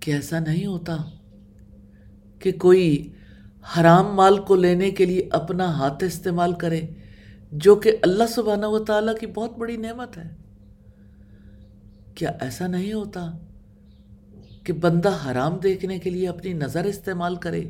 کہ 0.00 0.10
ایسا 0.10 0.38
نہیں 0.38 0.66
ہوتا 0.66 0.96
کہ 2.38 2.52
کوئی 2.52 3.12
حرام 3.78 4.14
مال 4.14 4.42
کو 4.42 4.54
لینے 4.54 4.90
کے 4.90 5.06
لیے 5.06 5.28
اپنا 5.30 5.64
ہاتھ 5.64 6.04
استعمال 6.04 6.52
کرے۔ 6.52 6.80
جو 7.52 7.76
کہ 7.76 7.96
اللہ 8.02 8.24
سبحانہ 8.28 8.66
و 8.66 8.84
تعالیٰ 8.84 9.16
کی 9.16 9.26
بہت 9.26 9.58
بڑی 9.58 9.76
نعمت 9.76 10.18
ہے۔ 10.18 10.34
کیا 12.14 12.32
ایسا 12.40 12.66
نہیں 12.66 12.92
ہوتا 12.92 13.30
کہ 14.64 14.72
بندہ 14.72 15.18
حرام 15.26 15.58
دیکھنے 15.58 15.98
کے 15.98 16.10
لیے 16.10 16.28
اپنی 16.28 16.52
نظر 16.52 16.84
استعمال 16.84 17.36
کرے، 17.36 17.68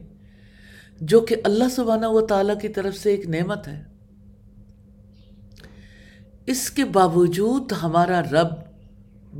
جو 1.00 1.20
کہ 1.20 1.36
اللہ 1.44 1.64
سبحانہ 1.70 2.06
و 2.06 2.20
تعالیٰ 2.20 2.60
کی 2.60 2.68
طرف 2.68 2.96
سے 2.96 3.10
ایک 3.10 3.26
نعمت 3.26 3.68
ہے؟ 3.68 3.84
اس 6.46 6.70
کے 6.70 6.84
باوجود 6.84 7.72
ہمارا 7.82 8.22
رب 8.22 8.48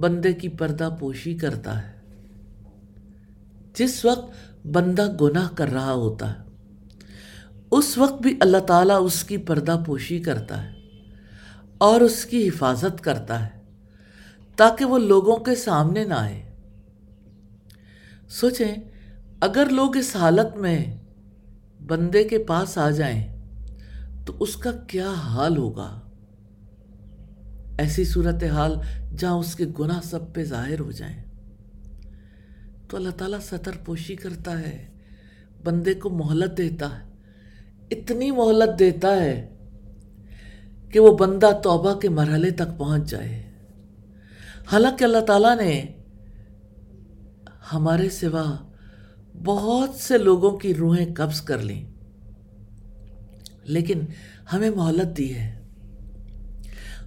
بندے 0.01 0.33
کی 0.33 0.49
پردہ 0.49 0.97
پوشی 1.01 1.35
کرتا 1.35 1.89
ہے۔ 1.89 1.97
جس 3.75 4.05
وقت 4.05 4.33
بندہ 4.67 5.17
گناہ 5.21 5.49
کر 5.55 5.69
رہا 5.69 5.93
ہوتا 5.93 6.33
ہے 6.33 6.46
اس 7.71 7.99
وقت 7.99 8.23
بھی 8.23 8.37
اللہ 8.41 8.57
تعالیٰ 8.57 9.05
اس 9.05 9.25
کی 9.25 9.37
پردہ 9.37 9.83
پوشی 9.87 10.19
کرتا 10.19 10.63
ہے 10.63 10.75
اور 11.79 12.01
اس 12.01 12.25
کی 12.25 12.49
حفاظت 12.49 13.01
کرتا 13.01 13.47
ہے 13.47 13.61
تاکہ 14.57 14.85
وہ 14.85 14.99
لوگوں 14.99 15.37
کے 15.37 15.55
سامنے 15.55 16.05
نہ 16.05 16.15
آئے۔ 16.15 16.51
سوچیں، 18.29 18.75
اگر 19.41 19.69
لوگ 19.71 19.97
اس 19.97 20.17
حالت 20.17 20.57
میں 20.57 20.97
بندے 21.87 22.25
کے 22.25 22.39
پاس 22.39 22.79
آ 22.79 22.91
جائیں 22.91 23.37
تو 24.27 24.37
اس 24.41 24.57
کا 24.57 24.73
کیا 24.73 25.13
حال 25.13 25.57
ہوگا؟ 25.57 26.01
ایسی 27.79 28.05
صورت 28.05 28.45
حال 28.45 28.77
جہاں 29.19 29.33
اس 29.33 29.55
کے 29.55 29.65
گناہ 29.81 30.01
سب 30.05 30.35
پہ 30.35 30.45
ظاہر 30.45 30.81
ہو 30.81 30.93
جائیں۔ 30.93 31.25
تو 32.89 32.97
اللہ 32.97 33.11
تعالیٰ 33.11 33.41
سطر 33.41 33.73
پوشی 33.85 34.17
کرتا 34.17 34.61
ہے، 34.61 34.89
بندے 35.65 35.95
کو 35.95 36.11
مہلت 36.11 36.59
دیتا 36.59 36.99
ہے۔ 36.99 37.16
اتنی 37.91 38.31
مہلت 38.31 38.79
دیتا 38.79 39.23
ہے 39.23 39.55
کہ 40.91 41.01
وہ 41.01 41.17
بندہ 41.19 41.51
توبہ 41.63 41.95
کے 41.95 42.09
مرحلے 42.09 42.51
تک 42.51 42.79
پہنچ 42.79 43.11
جائے۔ 43.11 43.43
حالانکہ 44.73 45.05
اللہ 45.05 45.21
تعالیٰ 45.21 45.57
نے 45.57 45.85
ہمارے 47.73 48.09
سوا 48.11 48.57
بہت 49.45 49.95
سے 49.95 50.19
لوگوں 50.19 50.51
کی 50.51 50.75
روحیں 50.75 51.15
قبض 51.15 51.41
کر 51.41 51.59
لیں، 51.59 51.85
لیکن 53.65 54.01
ہمیں 54.53 54.71
مہلت 54.71 55.17
دی 55.17 55.35
ہے۔ 55.35 55.63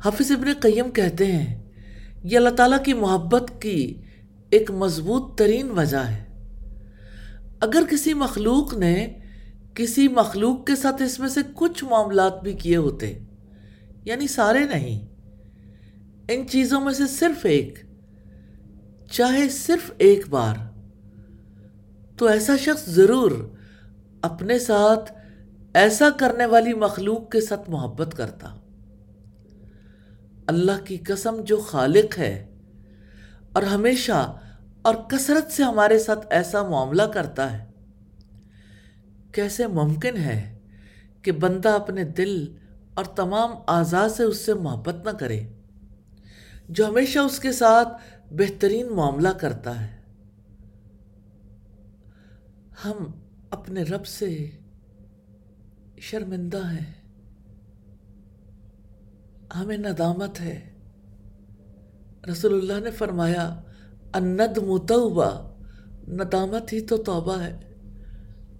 حافظ 0.05 0.31
ابن 0.31 0.47
قیم 0.59 0.91
کہتے 0.91 1.25
ہیں، 1.25 1.63
یہ 2.23 2.37
اللہ 2.37 2.49
تعالیٰ 2.49 2.83
کی 2.83 2.93
محبت 2.93 3.51
کی 3.61 4.01
ایک 4.49 4.71
مضبوط 4.71 5.37
ترین 5.37 5.69
وجہ 5.69 5.97
ہے۔ 5.97 6.23
اگر 7.59 7.83
کسی 7.91 8.13
مخلوق 8.13 8.73
نے 8.73 9.18
کسی 9.79 10.07
مخلوق 10.07 10.65
کے 10.65 10.75
ساتھ 10.75 11.01
اس 11.01 11.19
میں 11.19 11.27
سے 11.27 11.39
کچھ 11.53 11.83
معاملات 11.83 12.43
بھی 12.43 12.53
کیے 12.53 12.77
ہوتے۔ 12.77 13.19
یعنی 14.05 14.27
سارے 14.27 14.59
نہیں۔ 14.59 15.07
ان 16.29 16.47
چیزوں 16.47 16.81
میں 16.81 16.93
سے 16.93 17.07
صرف 17.07 17.45
ایک۔ 17.45 17.79
چاہے 19.11 19.49
صرف 19.49 19.91
ایک 19.97 20.29
بار۔ 20.29 20.55
تو 22.17 22.25
ایسا 22.25 22.55
شخص 22.57 22.85
ضرور 22.85 23.31
اپنے 24.21 24.59
ساتھ 24.59 25.11
ایسا 25.73 26.09
کرنے 26.09 26.45
والی 26.45 26.73
مخلوق 26.73 27.31
کے 27.31 27.41
ساتھ 27.41 27.69
محبت 27.69 28.17
کرتا۔ 28.17 28.55
اللہ 30.47 30.85
کی 30.85 30.97
قسم 30.97 31.41
جو 31.41 31.57
خالق 31.57 32.19
ہے 32.19 32.47
اور 33.53 33.63
ہمیشہ 33.63 34.39
اور 34.81 34.95
کثرت 34.95 35.51
سے 35.51 35.63
ہمارے 35.63 35.99
ساتھ 35.99 36.27
ایسا 36.29 36.63
معاملہ 36.63 37.03
کرتا 37.03 37.57
ہے۔ 37.57 37.68
کیسے 39.31 39.67
ممکن 39.67 40.17
ہے 40.17 40.57
کہ 41.21 41.31
بندہ 41.31 41.69
اپنے 41.69 42.03
دل 42.03 42.57
اور 42.93 43.05
تمام 43.05 43.51
اعضاء 43.67 44.07
سے 44.07 44.23
اس 44.23 44.37
سے 44.37 44.53
محبت 44.53 44.95
نہ 45.05 45.09
کرے، 45.09 45.43
جو 46.69 46.87
ہمیشہ 46.87 47.19
اس 47.19 47.39
کے 47.39 47.51
ساتھ 47.51 47.87
بہترین 48.33 48.87
معاملہ 48.87 49.29
کرتا 49.29 49.81
ہے؟ 49.81 49.99
ہم 52.85 53.11
اپنے 53.49 53.83
رب 53.83 54.05
سے 54.05 54.49
شرمندہ 55.97 56.61
ہیں۔ 56.65 56.93
ہمیں 59.55 59.77
ندامت 59.77 60.41
ہے۔ 60.41 60.73
رسول 62.31 62.53
اللہ 62.53 62.83
نے 62.83 62.91
فرمایا 62.91 63.61
اند 64.13 64.57
متوبہ 64.57 65.55
ندامت 66.07 66.73
ہی 66.73 66.81
تو 66.81 66.97
توبہ 66.97 67.41
ہے۔ 67.41 67.68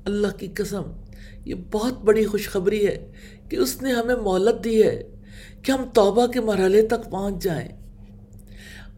اللہ 0.05 0.37
کی 0.37 0.47
قسم، 0.47 0.81
یہ 1.45 1.55
بہت 1.71 1.93
بڑی 1.93 2.25
خوشخبری 2.25 2.87
ہے 2.87 3.11
کہ 3.49 3.55
اس 3.55 3.81
نے 3.81 3.93
ہمیں 3.93 4.15
مولت 4.15 4.63
دی 4.63 4.83
ہے 4.83 5.03
کہ 5.61 5.71
ہم 5.71 5.85
توبہ 5.93 6.27
کے 6.27 6.41
مرحلے 6.41 6.81
تک 6.81 7.11
پہنچ 7.11 7.43
جائیں۔ 7.43 7.67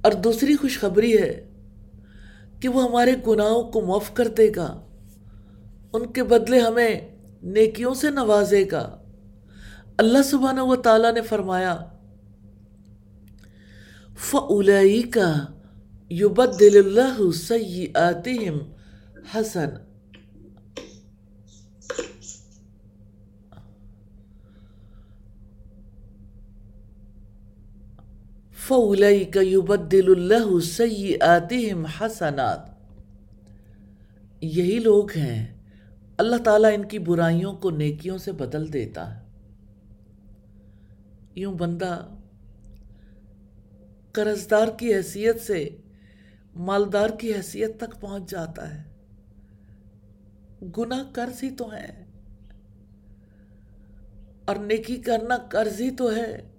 اور 0.01 0.11
دوسری 0.11 0.55
خوشخبری 0.55 1.17
ہے 1.17 1.49
کہ 2.59 2.69
وہ 2.69 2.83
ہمارے 2.83 3.11
گناہوں 3.27 3.63
کو 3.63 3.81
معاف 3.81 4.13
کر 4.13 4.27
دے 4.27 4.51
گا، 4.55 4.81
ان 5.93 6.05
کے 6.05 6.23
بدلے 6.23 6.59
ہمیں 6.59 6.99
نیکیوں 7.43 7.93
سے 7.93 8.09
نوازے 8.09 8.65
گا۔ 8.71 8.97
اللہ 9.97 10.21
سبحانہ 10.23 10.61
و 10.61 10.75
تعالیٰ 10.75 11.13
نے 11.13 11.21
فرمایا، 11.21 11.85
فَأُولَئِكَ 14.17 15.19
يُبَدِّلِ 16.11 16.77
اللَّهُ 16.77 17.31
سَيِّئَاتِهِمْ 17.31 18.59
حَسَنًا۔ 19.35 19.90
فَأُولَئِكَ 28.67 29.39
يُبَدِّلُ 29.39 30.15
اللَّهُ 30.15 30.59
سَيِّئَاتِهِمْ 30.59 31.87
حَسَنَاتٍ۔ 32.01 32.69
یہی 34.41 34.79
لوگ 34.79 35.11
ہیں۔ 35.11 35.57
اللہ 36.17 36.35
تعالیٰ 36.35 36.71
ان 36.73 36.85
کی 36.85 36.99
برائیوں 36.99 37.53
کو 37.53 37.69
نیکیوں 37.69 38.17
سے 38.17 38.31
بدل 38.31 38.73
دیتا 38.73 39.15
ہے۔ 39.15 39.21
یوں 41.35 41.53
بندہ 41.53 42.07
قرضدار 44.11 44.67
کی 44.79 44.95
حیثیت 44.95 45.41
سے 45.41 45.69
مالدار 46.55 47.09
کی 47.09 47.33
حیثیت 47.33 47.77
تک 47.77 48.01
پہنچ 48.01 48.31
جاتا 48.31 48.75
ہے۔ 48.75 48.83
گناہ 50.77 51.03
قرض 51.13 51.43
ہی 51.43 51.49
تو 51.49 51.73
ہے 51.73 52.05
اور 54.45 54.55
نیکی 54.55 54.97
کرنا 54.97 55.37
قرض 55.37 55.81
ہی 55.81 55.91
تو 55.91 56.15
ہے۔ 56.15 56.50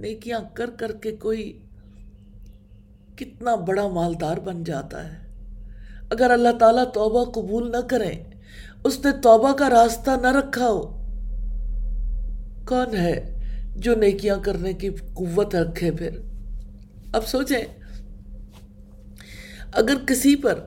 نیکیاں 0.00 0.40
کر 0.54 0.70
کر 0.70 0.92
کے 0.92 1.16
کوئی 1.16 1.52
کتنا 3.16 3.54
بڑا 3.54 3.86
مالدار 3.88 4.36
بن 4.36 4.62
جاتا 4.64 5.04
ہے۔ 5.04 5.22
اگر 6.10 6.30
اللہ 6.30 6.56
تعالیٰ 6.58 6.84
توبہ 6.94 7.24
قبول 7.24 7.70
نہ 7.72 7.80
کریں 7.88 8.24
اس 8.84 8.98
نے 9.04 9.10
توبہ 9.22 9.52
کا 9.52 9.68
راستہ 9.70 10.10
نہ 10.22 10.32
رکھا 10.32 10.68
ہو، 10.68 10.82
کون 12.68 12.96
ہے 12.96 13.14
جو 13.76 13.94
نیکیاں 13.94 14.36
کرنے 14.42 14.72
کی 14.72 14.90
قوت 15.14 15.54
رکھے 15.54 15.90
پھر؟ 15.90 16.18
اب 17.12 17.26
سوچیں، 17.26 17.64
اگر 19.74 20.04
کسی 20.06 20.34
پر 20.36 20.60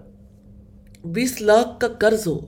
بیس 1.06 1.40
لاکھ 1.42 1.80
کا 1.80 1.88
قرض 2.00 2.28
ہو 2.28 2.40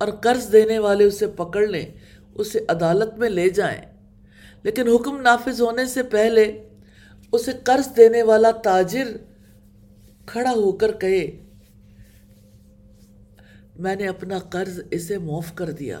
اور 0.00 0.08
قرض 0.22 0.52
دینے 0.52 0.78
والے 0.78 1.04
اسے 1.04 1.26
پکڑ 1.26 1.66
لیں، 1.66 1.86
اسے 2.34 2.64
عدالت 2.68 3.18
میں 3.18 3.30
لے 3.30 3.48
جائیں 3.50 3.80
لیکن 4.64 4.88
حکم 4.88 5.20
نافذ 5.20 5.60
ہونے 5.60 5.86
سے 5.86 6.02
پہلے 6.02 6.68
اسے 7.32 7.52
قرض 7.64 7.96
دینے 7.96 8.22
والا 8.22 8.50
تاجر 8.50 9.16
کھڑا 10.26 10.50
ہو 10.50 10.72
کر 10.72 10.92
کہے، 10.92 11.30
میں 13.76 13.96
نے 13.96 14.08
اپنا 14.08 14.38
قرض 14.38 14.80
اسے 14.90 15.18
معاف 15.18 15.54
کر 15.54 15.70
دیا۔ 15.70 16.00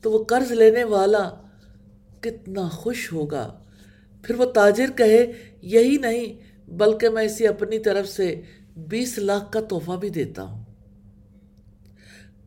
تو 0.00 0.12
وہ 0.12 0.24
قرض 0.24 0.52
لینے 0.52 0.84
والا 0.84 1.30
کتنا 2.20 2.68
خوش 2.68 3.12
ہوگا۔ 3.12 3.64
پھر 4.22 4.34
وہ 4.34 4.44
تاجر 4.44 4.90
کہے، 4.96 5.32
یہی 5.62 5.96
نہیں، 5.96 6.26
بلکہ 6.70 7.08
میں 7.08 7.24
اسے 7.24 7.48
اپنی 7.48 7.78
طرف 7.78 8.08
سے 8.08 8.40
بیس 8.76 9.18
لاکھ 9.18 9.52
کا 9.52 9.60
تحفہ 9.60 9.92
بھی 9.92 10.08
دیتا 10.08 10.42
ہوں۔ 10.42 10.64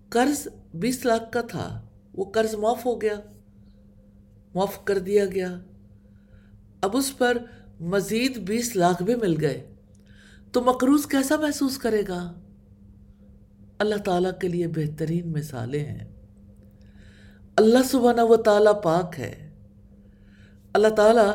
قرض 0.09 0.47
بیس 0.73 1.05
لاکھ 1.05 1.31
کا 1.31 1.41
تھا، 1.41 1.87
وہ 2.13 2.31
قرض 2.31 2.55
معاف 2.55 2.85
ہو 2.85 3.01
گیا۔ 3.01 3.15
معاف 4.55 4.85
کر 4.85 4.99
دیا 4.99 5.25
گیا۔ 5.25 5.59
اب 6.81 6.97
اس 6.97 7.17
پر 7.17 7.37
مزید 7.79 8.37
بیس 8.37 8.75
لاکھ 8.75 9.03
بھی 9.03 9.15
مل 9.15 9.41
گئے۔ 9.41 9.73
تو 10.51 10.61
مقروض 10.61 11.05
کیسا 11.05 11.35
محسوس 11.35 11.77
کرے 11.77 12.03
گا؟ 12.07 12.33
اللہ 13.77 13.95
تعالیٰ 13.95 14.31
کے 14.41 14.47
لیے 14.47 14.67
بہترین 14.67 15.31
مثالیں 15.31 15.85
ہیں۔ 15.85 16.15
اللہ 17.55 17.77
سبحانہ 17.91 18.21
و 18.21 18.35
تعالیٰ 18.35 18.81
پاک 18.83 19.19
ہے۔ 19.19 19.49
اللہ 20.73 20.87
تعالیٰ 20.87 21.31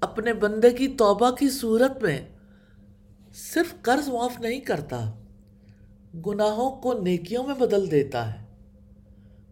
اپنے 0.00 0.32
بندے 0.32 0.70
کی 0.70 0.88
توبہ 0.88 1.30
کی 1.30 1.50
صورت 1.50 2.02
میں 2.02 2.28
صرف 3.34 3.82
قرض 3.82 4.08
معاف 4.08 4.40
نہیں 4.40 4.60
کرتا، 4.60 5.12
گناہوں 6.26 6.70
کو 6.70 6.92
نیکیوں 6.92 7.46
میں 7.46 7.54
بدل 7.54 7.90
دیتا 7.90 8.34
ہے۔ 8.34 8.46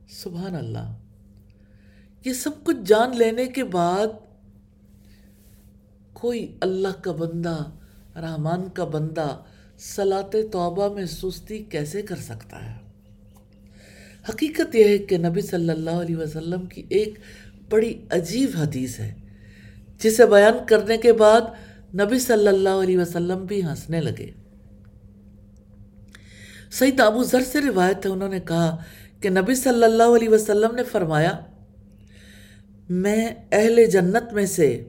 سبحان 0.09 0.55
اللہ۔ 0.55 1.06
یہ 2.27 2.33
سب 2.33 2.51
کچھ 2.65 2.77
جان 2.85 3.17
لینے 3.19 3.47
کے 3.47 3.65
بعد 3.65 4.07
کوئی 6.13 6.57
اللہ 6.61 7.03
کا 7.03 7.13
بندہ، 7.13 7.57
رحمان 8.17 8.69
کا 8.69 8.85
بندہ 8.85 9.37
صلاح 9.79 10.23
توبہ 10.53 10.95
میں 10.95 11.05
سستی 11.07 11.59
کیسے 11.59 12.03
کر 12.03 12.17
سکتا 12.17 12.65
ہے؟ 12.65 12.75
حقیقت 14.31 14.75
یہ 14.75 14.85
ہے 14.85 14.99
کہ 14.99 15.19
نبی 15.19 15.41
صلی 15.41 15.71
اللہ 15.71 15.91
علیہ 15.91 16.17
وسلم 16.17 16.67
کی 16.67 16.83
ایک 16.89 17.19
بڑی 17.71 17.95
عجیب 18.11 18.51
حدیث 18.59 19.01
ہے، 19.01 19.15
جسے 19.99 20.27
بیان 20.27 20.55
کرنے 20.67 20.97
کے 20.97 21.13
بعد 21.13 21.41
نبی 21.95 22.19
صلی 22.19 22.49
اللہ 22.49 22.83
علیہ 22.83 22.99
وسلم 22.99 23.45
بھی 23.45 23.65
ہنسنے 23.65 24.01
لگے۔ 24.01 24.31
سعید 26.71 27.01
ابو 27.01 27.23
ذر 27.23 27.41
سے 27.41 27.61
روایت 27.61 28.07
ہے، 28.07 28.11
انہوں 28.11 28.29
نے 28.29 28.41
کہا 28.41 28.77
کہ 29.21 29.29
نبی 29.29 29.55
صلی 29.55 29.85
اللہ 29.85 30.17
علیہ 30.17 30.29
وسلم 30.29 30.75
نے 30.75 30.83
فرمایا 30.83 31.33
میں 32.89 33.29
اہل 33.53 33.87
جنت 33.87 34.33
میں 34.33 34.47
سے، 34.47 34.85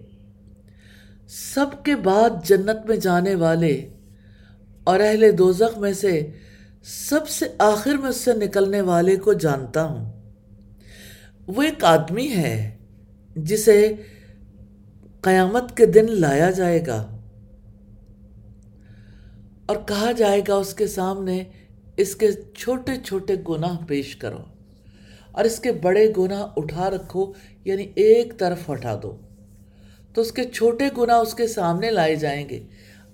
سب 1.28 1.86
کے 1.86 1.96
بعد 1.96 2.30
جنت 2.46 2.86
میں 2.86 2.96
جانے 2.96 3.36
والے 3.36 3.90
اور 4.84 5.00
اہل 5.00 5.38
دوزخ 5.38 5.78
میں 5.78 5.94
سے 5.94 6.32
سب 6.84 7.30
سے 7.30 7.46
آخر 7.58 7.94
میں 7.94 8.10
اس 8.10 8.16
سے 8.16 8.34
نکلنے 8.34 8.82
والے 8.82 9.16
کو 9.16 9.34
جانتا 9.34 9.84
ہوں۔ 9.84 10.12
وہ 11.48 11.62
ایک 11.62 11.84
آدمی 11.84 12.28
ہے 12.28 12.78
جسے 13.36 13.94
قیامت 15.22 15.78
کے 15.78 15.86
دن 15.86 16.06
لایا 16.10 16.52
جائے 16.52 16.86
گا 16.88 17.18
اور 19.66 19.78
کہا 19.88 20.12
جائے 20.12 20.42
گا 20.48 20.56
اس 20.56 20.74
کے 20.74 20.88
سامنے، 20.88 21.44
اس 21.98 22.16
کے 22.16 22.32
چھوٹے 22.32 22.92
چھوٹے 23.06 23.36
گناہ 23.50 23.78
پیش 23.88 24.16
کرو۔ 24.16 24.57
اور 25.38 25.46
اس 25.46 25.60
کے 25.60 25.72
بڑے 25.72 26.14
گناہ 26.18 26.48
اٹھا 26.58 26.90
رکھو 26.90 27.34
یعنی 27.66 27.88
ایک 27.96 28.34
طرف 28.38 28.70
ہٹا 28.70 29.00
دو۔ 29.04 29.18
تو 30.14 30.22
اس 30.22 30.32
کے 30.32 30.44
چھوٹے 30.44 30.86
گناہ 30.98 31.18
اس 31.18 31.34
کے 31.34 31.48
سامنے 31.48 31.92
لائے 31.92 32.16
جائیں 32.16 32.50
گے۔ 32.50 32.64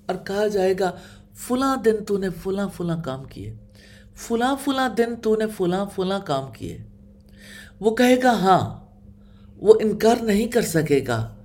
اور 0.06 0.16
کہا 0.26 0.48
جائے 0.48 0.74
گا، 0.80 0.92
فلاں 1.34 1.78
دن 1.78 2.04
تو 2.08 2.18
نے 2.18 2.30
فلاں 2.30 2.70
فلاں 2.78 3.02
کام 3.02 3.24
کیے۔ 3.24 3.54
فلاں 4.16 4.56
فلاں 4.66 4.90
دن 4.90 5.16
تو 5.16 5.36
نے 5.36 5.46
فلاں 5.58 5.86
فلاں 5.96 6.20
کام 6.26 6.52
کیے۔ 6.52 6.78
وہ 7.80 7.96
کہے 7.96 8.16
گا 8.24 8.32
ہاں 8.32 8.86
وہ 9.58 9.74
انکار 9.82 10.24
نہیں 10.24 10.48
کر 10.48 10.62
سکے 10.62 11.02
گا۔ 11.08 11.36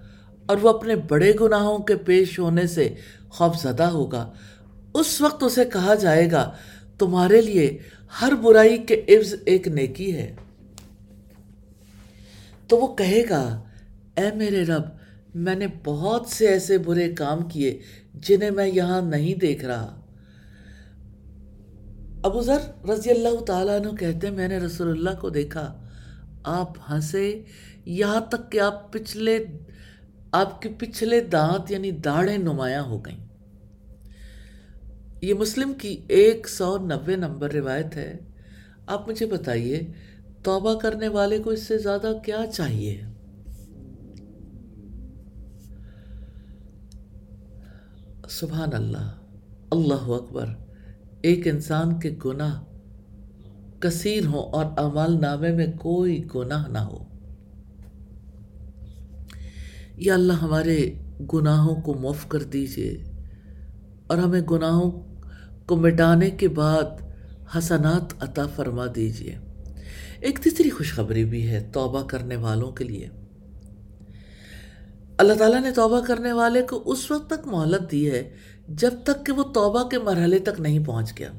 اور 0.46 0.56
وہ 0.56 0.68
اپنے 0.68 0.96
بڑے 0.96 1.32
گناہوں 1.40 1.78
کے 1.78 1.96
پیش 1.96 2.38
ہونے 2.38 2.66
سے 2.66 2.94
خوف 3.28 3.56
زدہ 3.62 3.82
ہوگا۔ 3.82 4.32
اس 4.94 5.20
وقت 5.20 5.42
اسے 5.42 5.64
کہا 5.64 5.94
جائے 5.94 6.30
گا، 6.30 6.52
تمہارے 6.98 7.40
لیے 7.40 7.78
ہر 8.20 8.32
برائی 8.32 8.78
کے 8.78 9.04
عوض 9.08 9.34
ایک 9.46 9.68
نیکی 9.68 10.14
ہے۔ 10.14 10.34
تو 12.68 12.76
وہ 12.76 12.96
کہے 12.96 13.22
گا، 13.30 13.62
اے 14.16 14.30
میرے 14.34 14.64
رب، 14.64 14.82
میں 15.34 15.54
نے 15.54 15.66
بہت 15.84 16.26
سے 16.26 16.46
ایسے 16.48 16.78
برے 16.78 17.12
کام 17.12 17.42
کیے 17.42 17.80
جنہیں 18.14 18.50
میں 18.50 18.66
یہاں 18.66 19.02
نہیں 19.02 19.34
دیکھ 19.34 19.64
رہا. 19.64 20.00
ابو 22.22 22.40
ذر 22.40 22.86
رضی 22.88 23.10
اللہ 23.10 23.44
تعالیٰ 23.44 23.80
عنہ 23.80 23.96
کہتے 23.96 24.26
ہیں، 24.26 24.34
میں 24.34 24.48
نے 24.48 24.58
رسول 24.58 24.88
اللہ 24.88 25.20
کو 25.20 25.30
دیکھا، 25.30 25.84
آپ 26.44 26.72
ہنسے، 26.90 27.42
یہاں 27.84 28.20
تک 28.20 28.52
کہ 28.52 28.60
آپ 28.60 28.92
پچھلے، 28.92 29.44
آپ 30.32 30.62
کے 30.62 30.68
پچھلے 30.78 31.20
دانت 31.20 31.70
یعنی 31.70 31.90
داڑھیں 31.90 32.38
نمایاں 32.38 32.82
ہو 32.82 32.98
گئیں۔ 32.98 33.26
یہ 35.22 35.34
مسلم 35.34 35.72
کی 35.72 36.00
ایک 36.08 36.48
سو 36.48 36.78
نوے 36.78 37.16
نمبر 37.16 37.52
روایت 37.52 37.96
ہے۔ 37.96 38.18
آپ 38.86 39.08
مجھے 39.08 39.26
بتائیے 39.26 39.80
توبہ 40.42 40.74
کرنے 40.74 41.08
والے 41.08 41.38
کو 41.38 41.50
اس 41.50 41.62
سے 41.62 41.78
زیادہ 41.78 42.12
کیا 42.24 42.44
چاہیے؟ 42.54 43.00
سبحان 48.30 48.68
اللہ 48.72 49.12
اللہ 49.70 50.08
اکبر، 50.08 50.46
ایک 51.22 51.46
انسان 51.46 52.00
کے 52.00 52.10
گناہ 52.24 52.64
کثیر 53.80 54.26
ہوں 54.26 54.42
اور 54.42 54.64
عمال 54.76 55.20
نامے 55.20 55.52
میں 55.52 55.66
کوئی 55.66 56.24
گناہ 56.34 56.68
نہ 56.68 56.78
ہو۔ 56.78 57.04
یا 59.96 60.14
اللہ 60.14 60.32
ہمارے 60.32 60.92
گناہوں 61.32 61.82
کو 61.82 61.94
معاف 61.94 62.28
کر 62.28 62.42
دیجیے 62.42 63.04
اور 64.06 64.18
ہمیں 64.18 64.40
گناہوں 64.40 64.90
کو 65.66 65.76
مٹانے 65.76 66.30
کے 66.30 66.48
بعد 66.48 67.02
حسنات 67.58 68.22
عطا 68.22 68.46
فرما 68.46 68.86
دیجیے۔ 68.94 69.38
ایک 70.20 70.38
تیسری 70.38 70.70
خوشخبری 70.70 71.24
بھی 71.24 71.48
ہے 71.48 71.68
توبہ 71.72 72.02
کرنے 72.02 72.36
والوں 72.36 72.72
کے 72.72 72.84
لیے۔ 72.84 73.08
اللہ 75.18 75.32
تعالیٰ 75.32 75.62
نے 75.62 75.70
توبہ 75.70 76.00
کرنے 76.00 76.32
والے 76.32 76.62
کو 76.62 76.82
اس 76.86 77.10
وقت 77.10 77.30
تک 77.30 77.46
مہلت 77.46 77.90
دی 77.90 78.10
ہے 78.10 78.34
جب 78.68 78.90
تک 79.04 79.26
کہ 79.26 79.32
وہ 79.32 79.42
توبہ 79.42 79.88
کے 79.88 79.98
مرحلے 79.98 80.38
تک 80.38 80.60
نہیں 80.60 80.78
پہنچ 80.86 81.12
گیا۔ 81.18 81.32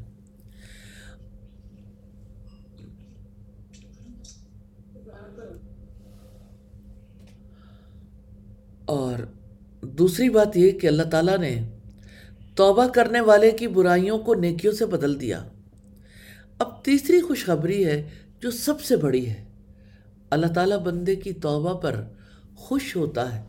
اور 8.85 9.13
دوسری 9.81 10.29
بات 10.29 10.57
یہ 10.57 10.71
کہ 10.71 10.87
اللہ 10.87 11.03
تعالیٰ 11.03 11.37
نے 11.37 11.69
توبہ 12.55 12.87
کرنے 12.87 13.21
والے 13.21 13.51
کی 13.51 13.67
برائیوں 13.67 14.19
کو 14.19 14.33
نیکیوں 14.33 14.73
سے 14.73 14.85
بدل 14.85 15.21
دیا۔ 15.21 15.47
اب 16.59 16.85
تیسری 16.85 17.21
خوشخبری 17.21 17.85
ہے 17.85 18.09
جو 18.39 18.52
سب 18.52 18.82
سے 18.82 18.95
بڑی 18.95 19.30
ہے۔ 19.30 19.45
اللہ 20.30 20.47
تعالیٰ 20.47 20.80
بندے 20.80 21.15
کی 21.15 21.34
توبہ 21.34 21.73
پر 21.73 22.04
خوش 22.56 22.95
ہوتا 22.95 23.36
ہے، 23.36 23.43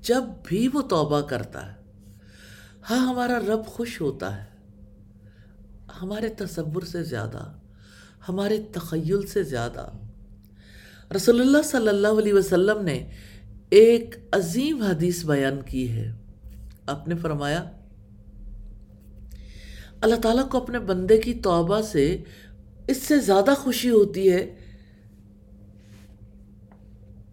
جب 0.00 0.24
بھی 0.44 0.68
وہ 0.72 0.82
توبہ 0.82 1.20
کرتا 1.20 1.72
ہے۔ 1.72 1.76
ہاں 2.90 3.08
ہمارا 3.08 3.38
رب 3.38 3.66
خوش 3.66 4.00
ہوتا 4.00 4.44
ہے۔ 4.44 4.44
ہمارے 6.02 6.28
تصور 6.28 6.82
سے 6.82 7.02
زیادہ، 7.02 7.52
ہمارے 8.28 8.62
تخیل 8.72 9.26
سے 9.26 9.42
زیادہ۔ 9.42 9.86
رسول 11.16 11.40
اللہ 11.40 11.62
صلی 11.64 11.88
اللہ 11.88 12.08
علیہ 12.08 12.34
وسلم 12.34 12.84
نے 12.84 13.10
ایک 13.70 14.16
عظیم 14.32 14.82
حدیث 14.82 15.24
بیان 15.24 15.62
کی 15.62 15.92
ہے۔ 15.92 16.12
آپ 16.86 17.08
نے 17.08 17.14
فرمایا، 17.14 17.64
اللہ 20.00 20.14
تعالیٰ 20.14 20.48
کو 20.48 20.58
اپنے 20.58 20.78
بندے 20.78 21.18
کی 21.18 21.34
توبہ 21.34 21.80
سے 21.80 22.22
اس 22.88 22.96
سے 22.96 23.18
زیادہ 23.18 23.54
خوشی 23.58 23.90
ہوتی 23.90 24.32
ہے۔ 24.32 24.54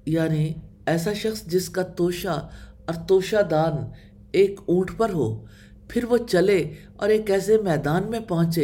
یعنی 0.06 0.54
ایسا 0.86 1.14
شخص 1.14 1.46
جس 1.46 1.70
کا 1.70 1.82
توشہ 1.82 2.50
اور 2.86 2.94
توشہ 3.08 3.42
دان 3.52 3.74
ایک 4.32 4.60
اونٹ 4.66 4.92
پر 4.98 5.10
ہو، 5.10 5.46
پھر 5.90 6.06
وہ 6.06 6.18
چلے 6.18 6.74
اور 6.96 7.10
ایک 7.10 7.32
ایسے 7.32 7.58
میدان 7.58 8.04
میں 8.10 8.20
پہنچے، 8.20 8.64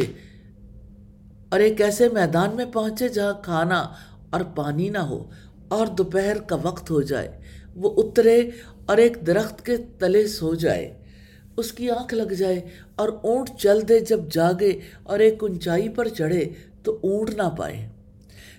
اور 1.48 1.60
ایک 1.60 1.80
ایسے 1.80 2.08
میدان 2.08 2.56
میں 2.56 2.64
پہنچے 2.64 3.08
جہاں 3.08 3.32
کھانا 3.42 3.88
اور 4.30 4.40
پانی 4.56 4.88
نہ 4.88 4.98
ہو 4.98 5.30
اور 5.68 5.86
دوپہر 5.86 6.36
کا 6.46 6.56
وقت 6.62 6.90
ہو 6.90 7.00
جائے۔ 7.02 7.40
وہ 7.74 8.02
اترے 8.02 8.50
اور 8.86 8.96
ایک 8.96 9.16
درخت 9.26 9.66
کے 9.66 9.76
تلے 9.76 10.26
سو 10.26 10.54
جائے۔ 10.54 10.94
اس 11.56 11.72
کی 11.72 11.90
آنکھ 11.90 12.14
لگ 12.14 12.32
جائے 12.32 12.68
اور 12.96 13.08
اونٹ 13.22 13.50
چل 13.58 13.88
دے 13.88 14.00
جب 14.00 14.20
جاگے 14.30 14.80
اور 15.02 15.18
ایک 15.18 15.42
اونچائی 15.42 15.88
پر 15.88 16.08
چڑھے۔ 16.08 16.48
تو 16.88 16.98
اونٹ 17.02 17.30
نہ 17.30 17.48
پائے۔ 17.58 17.88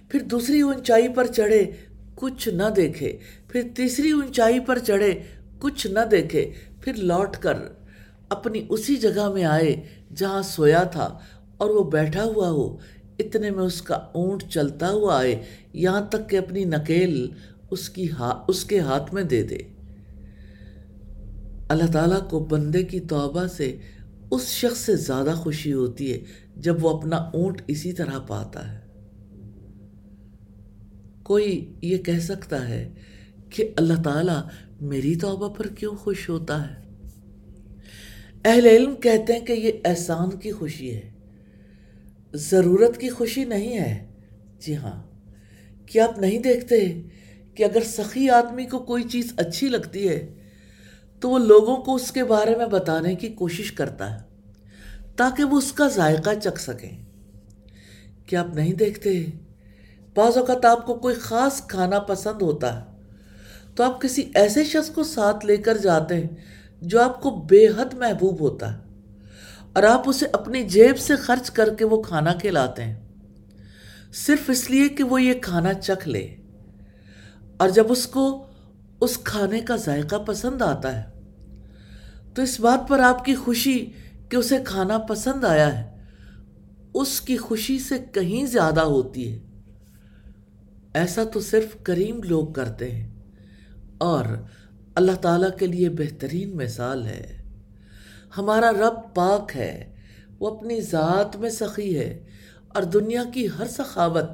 پھر 0.09 0.19
دوسری 0.19 0.61
اونچائی 0.61 1.07
پر 1.07 1.27
چڑھے، 1.27 1.71
کچھ 2.15 2.49
نہ 2.49 2.63
دیکھے۔ 2.75 3.17
پھر 3.47 3.61
تیسری 3.75 4.11
اونچائی 4.11 4.59
پر 4.59 4.79
چڑھے، 4.79 5.23
کچھ 5.59 5.87
نہ 5.87 5.99
دیکھے۔ 6.11 6.51
پھر 6.81 6.93
لوٹ 6.93 7.37
کر 7.37 7.53
اپنی 8.29 8.65
اسی 8.69 8.95
جگہ 8.95 9.29
میں 9.33 9.43
آئے 9.43 9.81
جہاں 10.15 10.41
سویا 10.41 10.83
تھا 10.83 11.19
اور 11.57 11.69
وہ 11.69 11.83
بیٹھا 11.83 12.23
ہوا 12.23 12.49
ہو۔ 12.49 12.77
اتنے 13.19 13.49
میں 13.49 13.63
اس 13.63 13.81
کا 13.81 13.95
اونٹ 13.95 14.43
چلتا 14.43 14.89
ہوا 14.89 15.19
آئے، 15.19 15.43
یہاں 15.73 16.01
تک 16.01 16.29
کہ 16.29 16.37
اپنی 16.37 16.63
نکیل 16.63 17.31
اس 17.71 17.89
کی 17.89 18.07
اس 18.47 18.65
کے 18.65 18.79
ہاتھ 18.79 19.13
میں 19.13 19.23
دے 19.23 19.43
دے۔ 19.43 19.57
اللہ 21.69 21.91
تعالیٰ 21.93 22.29
کو 22.29 22.39
بندے 22.39 22.83
کی 22.83 22.99
توبہ 22.99 23.47
سے 23.47 23.77
اس 24.31 24.47
شخص 24.47 24.77
سے 24.77 24.95
زیادہ 24.95 25.33
خوشی 25.35 25.73
ہوتی 25.73 26.13
ہے 26.13 26.19
جب 26.59 26.85
وہ 26.85 26.97
اپنا 26.97 27.15
اونٹ 27.15 27.61
اسی 27.67 27.93
طرح 27.93 28.19
پاتا 28.19 28.73
ہے۔ 28.73 28.79
کوئی 31.23 31.73
یہ 31.81 31.97
کہہ 31.97 32.19
سکتا 32.19 32.69
ہے 32.69 32.93
کہ 33.49 33.71
اللہ 33.77 34.01
تعالیٰ 34.03 34.41
میری 34.81 35.15
توبہ 35.15 35.49
پر 35.49 35.67
کیوں 35.67 35.95
خوش 35.95 36.29
ہوتا 36.29 36.69
ہے؟ 36.69 36.81
اہل 38.45 38.65
علم 38.65 38.95
کہتے 38.95 39.33
ہیں 39.33 39.45
کہ 39.45 39.53
یہ 39.53 39.71
احسان 39.85 40.29
کی 40.29 40.51
خوشی 40.51 40.95
ہے۔ 40.95 41.11
ضرورت 42.33 42.97
کی 42.97 43.09
خوشی 43.09 43.43
نہیں 43.43 43.77
ہے۔ 43.77 44.07
جی 44.59 44.77
ہاں۔ 44.77 45.03
کیا 45.85 46.05
آپ 46.05 46.19
نہیں 46.19 46.39
دیکھتے 46.39 47.01
کہ 47.55 47.63
اگر 47.63 47.81
سخی 47.85 48.29
آدمی 48.29 48.65
کو 48.65 48.79
کوئی 48.79 49.03
چیز 49.03 49.33
اچھی 49.37 49.69
لگتی 49.69 50.09
ہے 50.09 50.33
تو 51.19 51.29
وہ 51.29 51.39
لوگوں 51.39 51.75
کو 51.75 51.95
اس 51.95 52.11
کے 52.11 52.23
بارے 52.23 52.55
میں 52.55 52.65
بتانے 52.65 53.15
کی 53.15 53.29
کوشش 53.29 53.71
کرتا 53.71 54.15
ہے۔ 54.15 54.28
تاکہ 55.19 55.43
وہ 55.43 55.57
اس 55.57 55.71
کا 55.71 55.87
ذائقہ 55.87 56.29
چکھ 56.43 56.61
سکیں۔ 56.61 56.97
کیا 58.25 58.39
آپ 58.39 58.55
نہیں 58.55 58.73
دیکھتے؟ 58.73 59.25
بعض 60.15 60.37
اوقات 60.37 60.65
آپ 60.65 60.85
کو 60.85 60.93
کوئی 60.95 61.15
خاص 61.15 61.61
کھانا 61.67 61.99
پسند 61.99 62.41
ہوتا 62.41 62.75
ہے، 62.75 62.85
تو 63.75 63.83
آپ 63.83 64.01
کسی 64.01 64.23
ایسے 64.35 64.63
شخص 64.63 64.89
کو 64.89 65.03
ساتھ 65.03 65.45
لے 65.45 65.57
کر 65.57 65.77
جاتے 65.77 66.15
ہیں 66.15 66.27
جو 66.81 67.01
آپ 67.01 67.21
کو 67.21 67.29
بے 67.49 67.67
حد 67.67 67.93
محبوب 67.93 68.39
ہوتا 68.39 68.73
ہے، 68.73 68.77
اور 69.73 69.83
آپ 69.83 70.09
اسے 70.09 70.25
اپنی 70.33 70.63
جیب 70.63 70.99
سے 70.99 71.15
خرچ 71.15 71.51
کر 71.51 71.73
کے 71.75 71.85
وہ 71.85 72.01
کھانا 72.01 72.33
کھلاتے 72.33 72.83
ہیں۔ 72.83 72.95
صرف 74.13 74.49
اس 74.49 74.69
لیے 74.69 74.87
کہ 74.89 75.03
وہ 75.03 75.21
یہ 75.21 75.33
کھانا 75.41 75.73
چکھ 75.73 76.07
لے۔ 76.07 76.27
اور 77.57 77.69
جب 77.69 77.91
اس 77.91 78.07
کو 78.07 78.25
اس 79.01 79.17
کھانے 79.23 79.59
کا 79.59 79.75
ذائقہ 79.75 80.15
پسند 80.15 80.61
آتا 80.61 80.95
ہے، 80.95 81.03
تو 82.33 82.41
اس 82.41 82.59
بات 82.59 82.87
پر 82.87 82.99
آپ 82.99 83.25
کی 83.25 83.35
خوشی 83.35 83.77
کہ 84.29 84.37
اسے 84.37 84.57
کھانا 84.65 84.97
پسند 84.97 85.43
آیا 85.43 85.79
ہے۔ 85.79 85.97
اس 86.93 87.21
کی 87.21 87.37
خوشی 87.37 87.79
سے 87.79 87.95
کہیں 88.13 88.45
زیادہ 88.45 88.81
ہوتی 88.81 89.33
ہے۔ 89.33 89.39
ایسا 90.93 91.23
تو 91.23 91.39
صرف 91.39 91.83
کریم 91.83 92.23
لوگ 92.23 92.47
کرتے 92.47 92.91
ہیں۔ 92.91 93.09
اور 93.97 94.25
اللہ 94.95 95.11
تعالیٰ 95.11 95.57
کے 95.57 95.67
لیے 95.67 95.89
بہترین 95.89 96.57
مثال 96.57 97.05
ہے۔ 97.05 97.43
ہمارا 98.37 98.71
رب 98.71 99.15
پاک 99.15 99.51
ہے۔ 99.55 99.95
وہ 100.39 100.57
اپنی 100.57 100.81
ذات 100.81 101.35
میں 101.35 101.49
سخی 101.49 101.99
ہے۔ 101.99 102.25
اور 102.67 102.83
دنیا 102.83 103.23
کی 103.33 103.47
ہر 103.59 103.67
سخاوت 103.67 104.25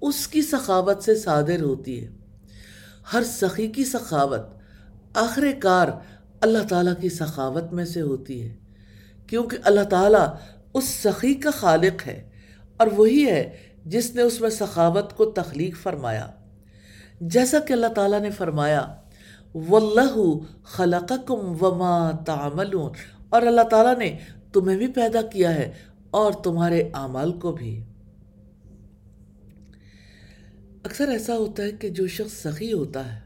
اس 0.00 0.28
کی 0.28 0.42
سخاوت 0.42 1.02
سے 1.02 1.14
صادر 1.14 1.60
ہوتی 1.60 2.04
ہے۔ 2.04 2.08
ہر 3.12 3.22
سخی 3.24 3.66
کی 3.66 3.84
سخاوت 3.84 4.40
آخر 5.14 5.44
کار 5.60 5.88
اللہ 6.40 6.58
تعالیٰ 6.68 6.94
کی 7.00 7.08
سخاوت 7.08 7.72
میں 7.72 7.84
سے 7.84 8.00
ہوتی 8.00 8.42
ہے۔ 8.42 8.59
کیونکہ 9.30 9.56
اللہ 9.64 9.84
تعالیٰ 9.84 10.34
اس 10.74 10.84
سخی 10.84 11.34
کا 11.34 11.50
خالق 11.50 12.06
ہے 12.06 12.30
اور 12.76 12.86
وہی 12.86 13.26
ہے 13.26 13.56
جس 13.86 14.14
نے 14.14 14.22
اس 14.22 14.40
میں 14.40 14.50
سخاوت 14.50 15.16
کو 15.16 15.24
تخلیق 15.30 15.76
فرمایا۔ 15.76 16.30
جیسا 17.20 17.58
کہ 17.58 17.72
اللہ 17.72 17.86
تعالیٰ 17.86 18.20
نے 18.20 18.30
فرمایا 18.30 18.94
واللہ 19.54 20.16
خلقکم 20.64 21.64
وما 21.64 22.10
تعملون 22.10 22.92
اور 23.28 23.42
اللہ 23.42 23.60
تعالیٰ 23.60 23.98
نے 23.98 24.18
تمہیں 24.52 24.78
بھی 24.78 24.86
پیدا 24.86 25.22
کیا 25.22 25.54
ہے 25.54 25.72
اور 26.10 26.32
تمہارے 26.32 26.88
اعمال 26.94 27.32
کو 27.32 27.52
بھی۔ 27.52 27.82
اکثر 30.84 31.08
ایسا 31.08 31.36
ہوتا 31.36 31.62
ہے 31.62 31.72
کہ 31.72 31.88
جو 31.88 32.06
شخص 32.06 32.32
سخی 32.32 32.72
ہوتا 32.72 33.14
ہے، 33.14 33.20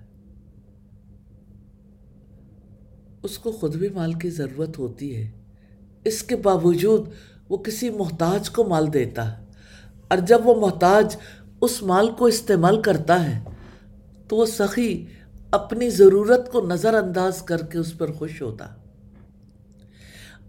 اس 3.23 3.39
کو 3.39 3.53
خود 3.53 3.77
بھی 3.77 3.89
مال 3.89 4.13
کی 4.13 4.31
ضرورت 4.31 4.79
ہوتی 4.79 5.17
ہے۔ 5.17 5.31
اس 6.05 6.23
کے 6.23 6.37
باوجود 6.37 7.09
وہ 7.49 7.57
کسی 7.57 7.91
محتاج 7.91 8.51
کو 8.51 8.65
مال 8.65 8.93
دیتا 8.93 9.39
ہے 9.39 9.45
اور 10.09 10.19
جب 10.19 10.41
وہ 10.45 10.55
محتاج 10.55 11.17
اس 11.61 11.83
مال 11.83 12.09
کو 12.19 12.25
استعمال 12.27 12.83
کرتا 12.83 13.31
ہے 13.31 13.41
تو 14.29 14.37
وہ 14.37 14.47
سخی 14.47 15.07
اپنی 15.51 15.91
ضرورت 15.91 16.53
کو 16.53 16.67
نظر 16.67 16.95
انداز 16.95 17.43
کر 17.43 17.65
کے 17.65 17.79
اس 17.79 17.99
پر 17.99 18.13
خوش 18.13 18.43
ہوتا 18.43 18.67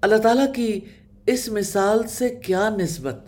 اللہ 0.01 0.15
تعالیٰ 0.15 0.53
کی 0.53 0.79
اس 1.25 1.47
مثال 1.47 2.07
سے 2.07 2.29
کیا 2.29 2.69
نسبت؟ 2.69 3.19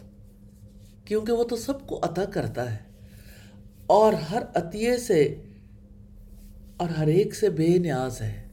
کیونکہ 1.06 1.34
وہ 1.34 1.44
تو 1.44 1.56
سب 1.56 1.88
کو 1.88 2.00
عطا 2.04 2.26
کرتا 2.26 2.72
ہے۔ 2.72 2.78
اور 3.88 4.14
ہر 4.14 4.44
عطیے 4.56 4.98
سے 4.98 5.42
اور 6.78 6.90
ہر 6.90 7.08
ایک 7.08 7.36
سے 7.36 7.50
بے 7.50 7.68
نیاز 7.68 8.22
ہے۔ 8.22 8.48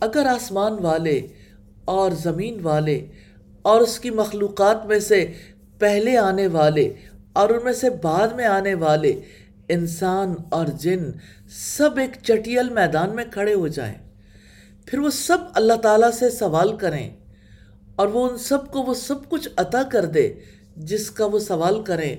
اگر 0.00 0.26
آسمان 0.26 0.72
والے 0.72 1.26
اور 1.84 2.10
زمین 2.10 2.58
والے 2.62 3.06
اور 3.62 3.80
اس 3.80 4.00
کی 4.00 4.10
مخلوقات 4.10 4.86
میں 4.86 4.98
سے 4.98 5.32
پہلے 5.78 6.16
آنے 6.16 6.46
والے 6.46 6.92
اور 7.32 7.48
ان 7.48 7.64
میں 7.64 7.72
سے 7.72 7.90
بعد 7.90 8.28
میں 8.28 8.46
آنے 8.46 8.74
والے 8.74 9.20
انسان 9.68 10.34
اور 10.48 10.66
جن 10.66 11.10
سب 11.50 11.98
ایک 11.98 12.10
چٹیل 12.22 12.68
میدان 12.68 13.16
میں 13.16 13.24
کھڑے 13.30 13.54
ہو 13.54 13.68
جائیں۔ 13.68 13.94
پھر 14.86 14.98
وہ 14.98 15.10
سب 15.10 15.38
اللہ 15.54 15.72
تعالیٰ 15.72 16.10
سے 16.10 16.30
سوال 16.30 16.76
کریں 16.76 17.10
اور 17.96 18.06
وہ 18.06 18.28
ان 18.28 18.38
سب 18.38 18.70
کو 18.70 18.82
وہ 18.82 18.94
سب 18.94 19.28
کچھ 19.28 19.48
عطا 19.56 19.82
کر 19.82 20.04
دے 20.04 20.32
جس 20.76 21.10
کا 21.10 21.26
وہ 21.26 21.38
سوال 21.38 21.82
کریں، 21.82 22.16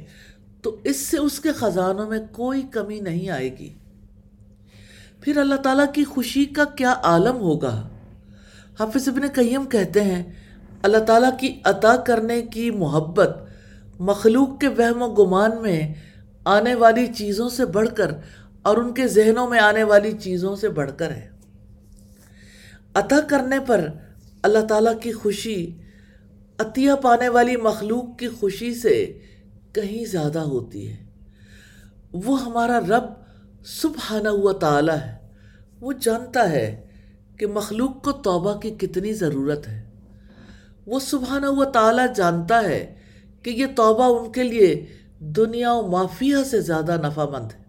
تو 0.61 0.77
اس 0.83 0.97
سے 0.97 1.17
اس 1.17 1.39
کے 1.39 1.51
خزانوں 1.51 2.09
میں 2.09 2.19
کوئی 2.31 2.61
کمی 2.61 2.99
نہیں 2.99 3.29
آئے 3.29 3.57
گی۔ 3.57 3.73
پھر 5.21 5.37
اللہ 5.37 5.55
تعالیٰ 5.55 5.85
کی 5.93 6.03
خوشی 6.03 6.45
کا 6.45 6.63
کیا 6.65 6.93
عالم 7.03 7.37
ہوگا؟ 7.37 7.87
حافظ 8.79 9.07
ابن 9.07 9.21
قیم 9.33 9.65
کہتے 9.65 10.03
ہیں، 10.03 10.23
اللہ 10.83 10.97
تعالیٰ 10.97 11.39
کی 11.39 11.59
عطا 11.63 11.95
کرنے 11.95 12.41
کی 12.41 12.71
محبت 12.71 13.29
مخلوق 13.99 14.59
کے 14.59 14.67
وہم 14.67 15.01
و 15.01 15.07
گمان 15.13 15.61
میں 15.61 15.93
آنے 16.45 16.75
والی 16.75 17.07
چیزوں 17.07 17.49
سے 17.49 17.65
بڑھ 17.65 17.89
کر 17.95 18.11
اور 18.61 18.77
ان 18.77 18.93
کے 18.93 19.07
ذہنوں 19.07 19.49
میں 19.49 19.59
آنے 19.59 19.83
والی 19.83 20.11
چیزوں 20.11 20.55
سے 20.55 20.69
بڑھ 20.69 20.91
کر 20.97 21.11
ہے۔ 21.11 21.29
عطا 22.93 23.19
کرنے 23.19 23.59
پر 23.67 23.87
اللہ 24.41 24.65
تعالیٰ 24.69 24.99
کی 24.99 25.11
خوشی، 25.11 25.77
عطیہ 26.57 26.91
پانے 27.01 27.29
والی 27.29 27.55
مخلوق 27.55 28.19
کی 28.19 28.27
خوشی 28.27 28.73
سے 28.75 29.19
کہیں 29.73 30.05
زیادہ 30.05 30.39
ہوتی 30.39 30.89
ہے۔ 30.89 30.95
وہ 32.13 32.41
ہمارا 32.41 32.79
رب 32.79 33.03
سبحانہ 33.65 34.29
ہوا 34.29 34.53
تعالیٰ 34.53 34.97
ہے، 34.97 35.17
وہ 35.81 35.93
جانتا 36.01 36.49
ہے 36.51 36.87
کہ 37.37 37.47
مخلوق 37.47 38.03
کو 38.03 38.11
توبہ 38.11 38.53
کی 38.59 38.69
کتنی 38.71 39.13
ضرورت 39.13 39.67
ہے۔ 39.67 39.83
وہ 40.85 40.99
سبحانہ 40.99 41.45
ہوا 41.45 41.65
تعالیٰ 41.65 42.05
جانتا 42.15 42.63
ہے 42.63 42.95
کہ 43.41 43.49
یہ 43.49 43.65
توبہ 43.75 44.19
ان 44.19 44.31
کے 44.31 44.43
لیے 44.43 44.85
دنیا 45.19 45.73
و 45.73 45.87
معافیہ 45.87 46.35
سے 46.45 46.61
زیادہ 46.61 47.01
نفع 47.07 47.25
مند 47.25 47.51
ہے۔ 47.53 47.63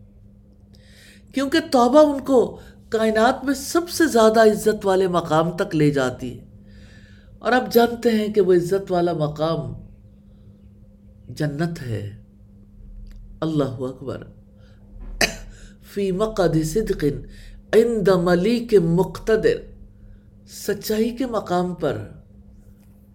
کیونکہ 1.34 1.58
توبہ 1.70 2.14
ان 2.14 2.20
کو 2.20 2.60
کائنات 2.88 3.44
میں 3.44 3.54
سب 3.54 3.88
سے 3.88 4.06
زیادہ 4.06 4.40
عزت 4.40 4.86
والے 4.86 5.08
مقام 5.08 5.50
تک 5.50 5.76
لے 5.76 5.90
جاتی 5.90 6.40
ہے۔ 6.40 6.44
اور 7.38 7.52
اب 7.52 7.72
جانتے 7.72 8.10
ہیں 8.10 8.28
کہ 8.32 8.40
وہ 8.40 8.54
عزت 8.54 8.92
والا 8.92 9.12
مقام 9.12 9.72
جنت 11.28 11.82
ہے۔ 11.82 12.22
اللہ 13.40 13.64
اکبر۔ 13.64 14.22
فی 15.94 16.12
مقد 16.12 16.64
صدق۔ 16.64 17.04
عند 17.74 18.08
ملیک 18.08 18.74
مقتدر، 18.74 19.56
سچائی 20.46 21.10
کے 21.10 21.26
مقام 21.26 21.74
پر 21.74 22.08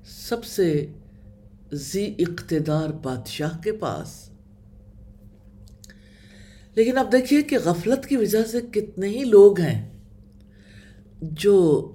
سب 0.06 0.46
سے 0.46 0.88
زی 1.72 2.14
اقتدار 2.20 2.90
بادشاہ 2.90 3.58
کے 3.64 3.72
پاس۔ 3.72 4.30
لیکن 6.76 6.98
اب 6.98 7.12
دیکھیے 7.12 7.42
کہ 7.42 7.58
غفلت 7.64 8.06
کی 8.06 8.18
وجہ 8.18 8.44
سے 8.44 8.62
کتنے 8.62 9.08
ہی 9.08 9.24
لوگ 9.24 9.60
ہیں 9.60 9.98
جو 11.22 11.92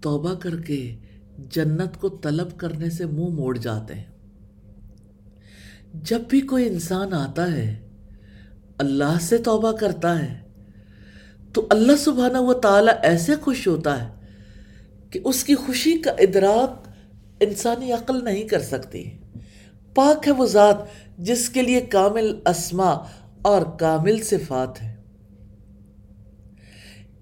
توبہ 0.00 0.34
کر 0.34 0.60
کے 0.60 0.96
جنت 1.38 2.00
کو 2.00 2.08
طلب 2.08 2.48
کرنے 2.56 2.90
سے 2.90 3.06
منہ 3.06 3.28
موڑ 3.28 3.58
جاتے 3.58 3.94
ہیں۔ 3.94 4.04
جب 5.94 6.20
بھی 6.28 6.40
کوئی 6.40 6.66
انسان 6.66 7.12
آتا 7.12 7.52
ہے، 7.52 7.88
اللہ 8.78 9.18
سے 9.20 9.38
توبہ 9.38 9.72
کرتا 9.72 10.22
ہے۔ 10.22 10.45
تو 11.56 11.66
اللہ 11.70 11.96
سبحانہ 11.96 12.38
و 12.38 12.54
تعالیٰ 12.54 12.94
ایسے 13.02 13.36
خوش 13.36 13.68
ہوتا 13.68 14.04
ہے 14.04 14.14
کہ 15.10 15.20
اس 15.24 15.44
کی 15.44 15.54
خوشی 15.54 15.98
کا 15.98 16.10
ادراک 16.10 16.88
انسانی 17.40 17.92
عقل 17.92 18.24
نہیں 18.24 18.48
کر 18.48 18.60
سکتی۔ 18.60 19.10
پاک 19.94 20.26
ہے 20.26 20.32
وہ 20.32 20.46
ذات 20.46 20.76
جس 21.18 21.48
کے 21.50 21.62
لیے 21.62 21.80
کامل 21.80 22.40
اسما 22.46 22.90
اور 23.42 23.62
کامل 23.78 24.22
صفات 24.22 24.82
ہے 24.82 24.96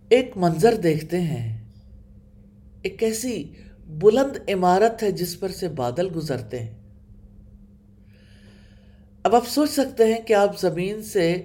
ایک 0.08 0.32
منظر 0.36 0.74
دیکھتے 0.74 1.20
ہیں۔ 1.20 1.64
ایک 2.82 3.02
ایسی 3.02 3.52
بلند 3.86 4.50
عمارت 4.50 5.02
ہے 5.02 5.12
جس 5.12 5.40
پر 5.40 5.48
سے 5.48 5.68
بادل 5.68 6.08
گزرتے 6.16 6.60
ہیں۔ 6.60 6.74
اب 9.22 9.34
آپ 9.34 9.48
سوچ 9.48 9.70
سکتے 9.70 10.14
ہیں 10.14 10.20
کہ 10.20 10.32
آپ 10.32 10.60
زمین 10.60 11.02
سے 11.02 11.42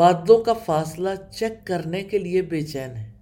بادلوں 0.00 0.38
کا 0.38 0.52
فاصلہ 0.52 1.08
چیک 1.30 1.66
کرنے 1.66 2.02
کے 2.02 2.18
لیے 2.18 2.42
بے 2.42 2.62
چین 2.62 2.96
ہیں۔ 2.96 3.12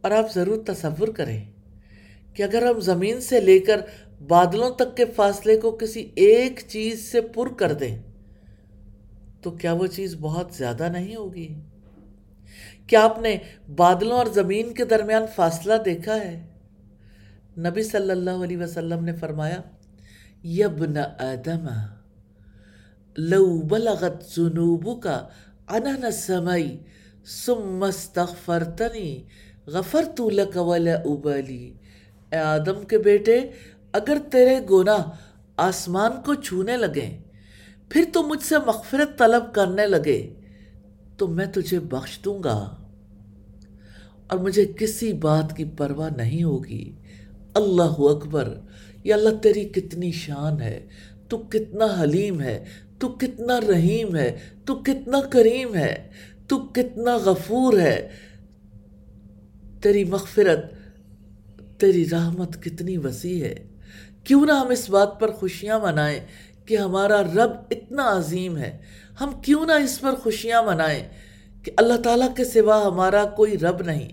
اور 0.00 0.10
آپ 0.10 0.34
ضرور 0.34 0.64
تصور 0.66 1.08
کریں 1.08 1.44
کہ 2.34 2.42
اگر 2.42 2.70
ہم 2.70 2.80
زمین 2.80 3.20
سے 3.20 3.40
لے 3.40 3.58
کر 3.58 3.80
بادلوں 4.28 4.70
تک 4.70 4.96
کے 4.96 5.04
فاصلے 5.04 5.56
کو 5.56 5.70
کسی 5.70 6.10
ایک 6.14 6.60
چیز 6.68 7.12
سے 7.12 7.20
پر 7.20 7.48
کر 7.48 7.72
دیں، 7.72 7.98
تو 9.42 9.50
کیا 9.50 9.72
وہ 9.72 9.86
چیز 9.86 10.16
بہت 10.20 10.54
زیادہ 10.54 10.88
نہیں 10.88 11.16
ہوگی؟ 11.16 11.54
کیا 12.86 13.04
آپ 13.04 13.18
نے 13.18 13.36
بادلوں 13.76 14.16
اور 14.16 14.26
زمین 14.26 14.74
کے 14.74 14.84
درمیان 14.84 15.22
فاصلہ 15.34 15.74
دیکھا 15.84 16.16
ہے؟ 16.16 16.46
نبی 17.58 17.82
صلی 17.82 18.10
اللہ 18.10 18.44
علیہ 18.44 18.58
وسلم 18.58 19.04
نے 19.04 19.12
فرمایا، 19.12 19.60
یبن 20.44 20.96
آدم 21.18 21.66
لو 23.18 23.62
بلغت 23.62 24.34
ذنوبک 24.36 25.06
عنان 25.66 26.04
السمائی 26.04 26.76
ثم 27.46 27.82
استغفرتنی، 27.82 29.22
غفرت 29.66 30.20
لک 30.20 30.56
ولا 30.56 30.94
ابالی۔ 30.94 31.72
اے 32.32 32.36
آدم 32.36 32.84
کے 32.84 32.98
بیٹے، 32.98 33.40
اگر 33.92 34.18
تیرے 34.30 34.60
گناہ 34.70 35.10
آسمان 35.56 36.12
کو 36.24 36.34
چھونے 36.34 36.76
لگیں 36.76 37.22
پھر 37.88 38.04
تو 38.12 38.22
مجھ 38.22 38.42
سے 38.42 38.54
مغفرت 38.66 39.18
طلب 39.18 39.54
کرنے 39.54 39.86
لگے، 39.86 40.34
تو 41.16 41.26
میں 41.26 41.46
تجھے 41.46 41.80
بخش 41.80 42.18
دوں 42.24 42.42
گا۔ 42.42 42.76
اور 44.26 44.38
مجھے 44.38 44.72
کسی 44.78 45.12
بات 45.12 45.56
کی 45.56 45.64
پرواہ 45.64 46.10
نہیں 46.16 46.44
ہوگی۔ 46.44 46.92
اللہ 47.54 47.98
اکبر، 47.98 48.54
یا 49.04 49.16
اللہ 49.16 49.36
تیری 49.42 49.64
کتنی 49.64 50.12
شان 50.12 50.60
ہے، 50.60 50.86
تو 51.28 51.38
کتنا 51.38 51.86
حلیم 52.02 52.40
ہے 52.40 52.64
تو 52.98 53.08
کتنا 53.08 53.60
رحیم 53.60 54.16
ہے، 54.16 54.38
تو 54.64 54.74
کتنا 54.74 55.20
کریم 55.20 55.74
ہے، 55.74 56.08
تو 56.48 56.58
کتنا 56.58 57.16
غفور 57.16 57.78
ہے۔ 57.78 58.08
تیری 59.82 60.04
مغفرت، 60.04 60.64
تیری 61.80 62.10
رحمت 62.10 62.64
کتنی 62.64 62.96
وسیع 62.96 63.44
ہے۔ 63.44 63.54
کیوں 64.24 64.46
نہ 64.46 64.52
ہم 64.52 64.68
اس 64.68 64.90
بات 64.90 65.20
پر 65.20 65.30
خوشیاں 65.30 65.78
منائیں 65.78 66.20
کہ 66.66 66.76
ہمارا 66.76 67.22
رب 67.22 67.50
اتنا 67.70 68.18
عظیم 68.18 68.56
ہے۔ 68.56 68.78
ہم 69.20 69.30
کیوں 69.42 69.66
نہ 69.66 69.72
اس 69.72 70.00
پر 70.00 70.14
خوشیاں 70.14 70.62
منائیں 70.62 71.08
کہ 71.62 71.72
اللہ 71.76 71.94
تعالیٰ 71.94 72.34
کے 72.34 72.44
سوا 72.44 72.86
ہمارا 72.86 73.24
کوئی 73.24 73.58
رب 73.58 73.82
نہیں۔ 73.82 74.08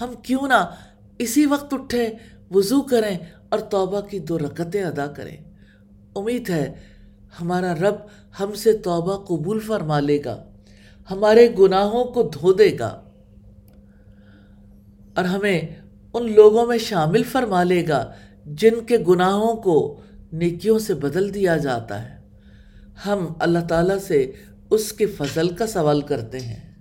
ہم 0.00 0.14
کیوں 0.22 0.48
نہ 0.48 0.70
اسی 1.18 1.46
وقت 1.46 1.74
اٹھیں، 1.74 2.08
وضو 2.50 2.82
کریں 2.82 3.18
اور 3.48 3.58
توبہ 3.58 4.00
کی 4.00 4.18
دو 4.18 4.38
رکتیں 4.38 4.84
ادا 4.84 5.06
کریں۔ 5.06 5.36
امید 6.16 6.50
ہے 6.50 6.72
ہمارا 7.40 7.74
رب 7.74 7.94
ہم 8.40 8.52
سے 8.52 8.72
توبہ 8.72 9.24
قبول 9.24 9.60
فرما 9.60 10.00
لے 10.00 10.18
گا، 10.24 10.44
ہمارے 11.10 11.48
گناہوں 11.58 12.04
کو 12.04 12.22
دھو 12.22 12.52
دے 12.52 12.78
گا، 12.78 13.02
اور 15.14 15.24
ہمیں 15.24 15.60
ان 16.14 16.32
لوگوں 16.32 16.66
میں 16.66 16.78
شامل 16.78 17.22
فرما 17.22 17.62
لے 17.62 17.88
گا 17.88 18.12
جن 18.46 18.84
کے 18.86 18.98
گناہوں 18.98 19.56
کو 19.56 20.00
نیکیوں 20.32 20.78
سے 20.78 20.94
بدل 20.94 21.34
دیا 21.34 21.56
جاتا 21.56 22.02
ہے۔ 22.02 22.18
ہم 23.06 23.26
اللہ 23.38 23.58
تعالیٰ 23.68 23.98
سے 23.98 24.32
اس 24.70 24.92
کے 24.92 25.06
فضل 25.06 25.48
کا 25.48 25.66
سوال 25.66 26.00
کرتے 26.00 26.40
ہیں۔ 26.40 26.74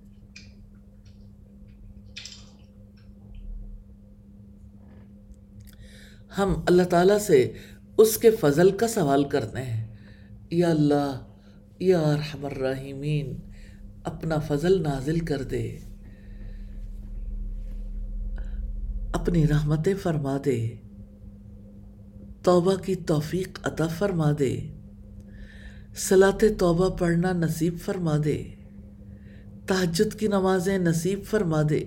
ہم 6.38 6.54
اللہ 6.68 6.84
تعالیٰ 6.84 7.18
سے 7.18 7.52
اس 7.98 8.18
کے 8.18 8.32
فضل 8.32 8.72
کا 8.72 8.88
سوال 8.88 9.24
کرتے 9.24 9.62
ہیں۔ 9.62 9.96
یا 10.52 10.70
اللہ 10.70 11.22
یا 11.84 12.16
رحم 12.16 12.46
الرحیمین 12.46 13.40
اپنا 14.04 14.40
فضل 14.40 14.84
نازل 14.84 15.20
کر 15.20 15.44
دے۔ 15.44 15.78
اپنی 19.14 19.48
رحمتیں 19.48 19.94
فرما 20.04 20.38
دے۔ 20.46 20.76
توبہ 22.44 22.76
کی 22.76 22.96
توفیق 22.96 23.60
عطا 23.64 23.88
فرما 23.88 24.32
دے۔ 24.40 24.60
صلاة 25.96 26.46
توبہ 26.58 26.90
پڑھنا 26.90 27.34
نصیب 27.34 27.78
فرما 27.80 28.18
دے۔ 28.26 28.44
تحجد 29.68 30.20
کی 30.20 30.28
نمازیں 30.28 30.78
نصیب 30.78 31.20
فرما 31.24 31.62
دے۔ 31.70 31.84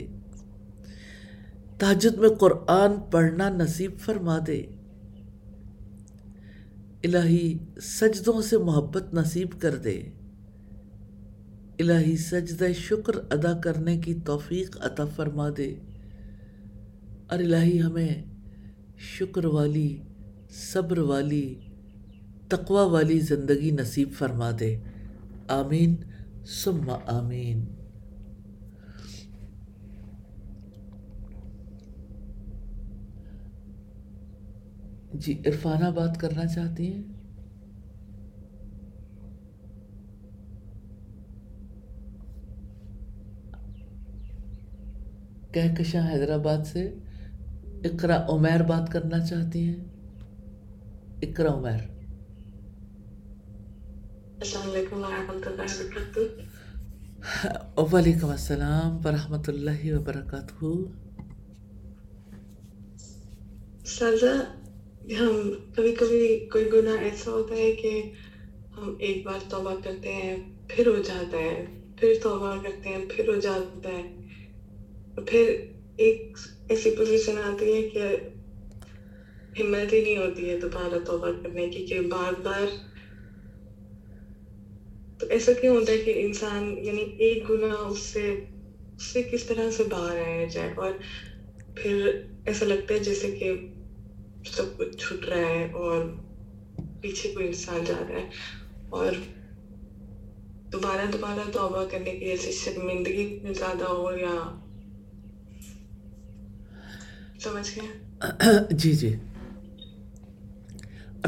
تحجد 1.78 2.18
میں 2.18 2.28
قرآن 2.28 2.90
پڑھنا 3.10 3.48
نصیب 3.48 3.90
فرما 3.98 4.38
دے۔ 4.46 4.66
الہی 7.04 7.58
سجدوں 7.80 8.42
سے 8.42 8.58
محبت 8.58 9.14
نصیب 9.14 9.48
کر 9.58 9.76
دے۔ 9.76 10.02
الہی 11.78 12.16
سجدہ 12.16 12.72
شکر 12.74 13.12
ادا 13.30 13.52
کرنے 13.52 13.96
کی 13.98 14.14
توفیق 14.14 14.76
عطا 14.80 15.04
فرما 15.04 15.48
دے۔ 15.56 15.74
اور 17.26 17.38
الہی 17.38 17.82
ہمیں 17.82 18.24
شکر 18.96 19.44
والی، 19.44 20.02
صبر 20.50 20.98
والی، 20.98 21.54
تقوی 22.48 22.90
والی 22.90 23.20
زندگی 23.20 23.70
نصیب 23.70 24.08
فرما 24.18 24.50
دے۔ 24.60 24.76
آمین، 25.48 25.96
ثم 26.46 26.90
آمین۔ 27.06 27.64
جی 35.20 35.32
عرفانہ 35.46 35.88
بات 35.96 36.14
کرنا 36.20 36.46
چاہتی 36.46 36.84
ہیں؟ 36.92 37.02
کہکشاں 45.54 46.04
حیدرآباد 46.10 46.62
سے 46.66 46.82
اقرا 47.84 48.16
عمیر 48.28 48.62
بات 48.62 48.92
کرنا 48.92 49.18
چاہتی 49.26 49.68
ہیں؟ 49.68 49.80
اقرا 51.22 51.52
عمیر۔ 51.58 51.80
السلام 54.40 54.70
علیکم 54.70 54.96
ورحمۃ 54.96 55.46
اللہ 55.46 55.80
وبرکاتہ 55.80 56.20
وعلیکم 57.94 58.28
السلام 58.28 58.90
ورحمۃ 59.04 59.48
اللہ 59.48 59.94
وبرکاتہ۔ 59.94 60.64
ہم 65.06 65.50
کبھی 65.76 65.92
کبھی 65.92 66.46
کوئی 66.52 66.64
گناہ 66.72 67.02
ایسا 67.02 67.30
ہوتا 67.30 67.56
ہے 67.56 67.72
کہ 67.72 67.90
ہم 68.76 68.94
ایک 68.98 69.26
بار 69.26 69.38
توبہ 69.50 69.74
کرتے 69.84 70.12
ہیں 70.12 70.36
پھر 70.68 70.86
ہو 70.86 70.96
جاتا 70.98 71.38
ہے 71.38 71.64
پھر 71.96 72.14
توبہ 72.22 72.54
کرتے 72.62 72.88
ہیں 72.88 73.04
پھر 73.08 73.28
ہو 73.28 73.36
جاتا 73.36 73.92
ہے 73.92 74.02
پھر 75.26 75.54
ایک 75.96 76.38
ایسی 76.68 76.90
پوزیشن 76.90 77.38
آتی 77.38 77.72
ہے 77.74 77.82
کہ 77.88 78.16
ہمت 79.60 79.92
ہی 79.92 80.02
نہیں 80.02 80.16
ہوتی 80.16 80.50
ہے 80.50 80.58
دوبارہ 80.60 80.98
توبہ 81.04 81.30
کرنے 81.42 81.68
کی 81.70 81.86
کہ 81.86 82.00
بار 82.00 82.40
بار 82.40 82.66
تو 85.18 85.26
ایسا 85.30 85.52
کیوں 85.52 85.76
ہوتا 85.76 85.92
ہے 85.92 85.98
کہ 85.98 86.24
انسان 86.26 86.74
یعنی 86.78 87.04
ایک 87.18 87.50
گناہ 87.50 87.86
اس 87.86 87.98
سے 87.98 88.30
اس 88.30 89.02
سے 89.02 89.22
کس 89.22 89.44
طرح 89.44 89.70
سے 89.70 89.84
باہر 89.84 90.18
آیا 90.18 90.44
جائے 90.44 90.72
اور 90.76 90.92
پھر 91.74 92.22
ایسا 92.46 92.66
لگتا 92.66 92.94
ہے 92.94 92.98
جیسے 92.98 93.30
کہ 93.30 93.52
سب 94.46 94.76
کچھ 94.76 94.96
چھٹ 94.96 95.24
رہا 95.24 95.48
ہے 95.48 95.64
اور 95.72 96.04
پیچھے 97.00 97.32
کوئی 97.32 97.46
انسان 97.46 97.84
جا 97.84 97.94
رہا 98.00 98.18
ہے 98.18 98.28
اور 98.90 99.12
دوبارہ 100.72 101.10
دوبارہ 101.12 101.50
توبہ 101.52 101.84
کرنے 101.90 102.10
کی 102.10 102.24
ایسی 102.24 102.52
شرمندگی 102.52 103.26
زیادہ 103.54 103.84
ہو 103.84 104.10
یا 104.12 104.34
سمجھ 107.40 107.68
گئے؟ 107.76 108.56
جی 108.72 108.92
جی۔ 108.92 109.14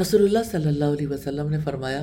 رسول 0.01 0.23
اللہ 0.23 0.43
صلی 0.51 0.67
اللہ 0.67 0.93
علیہ 0.93 1.07
وسلم 1.07 1.49
نے 1.49 1.57
فرمایا 1.63 2.01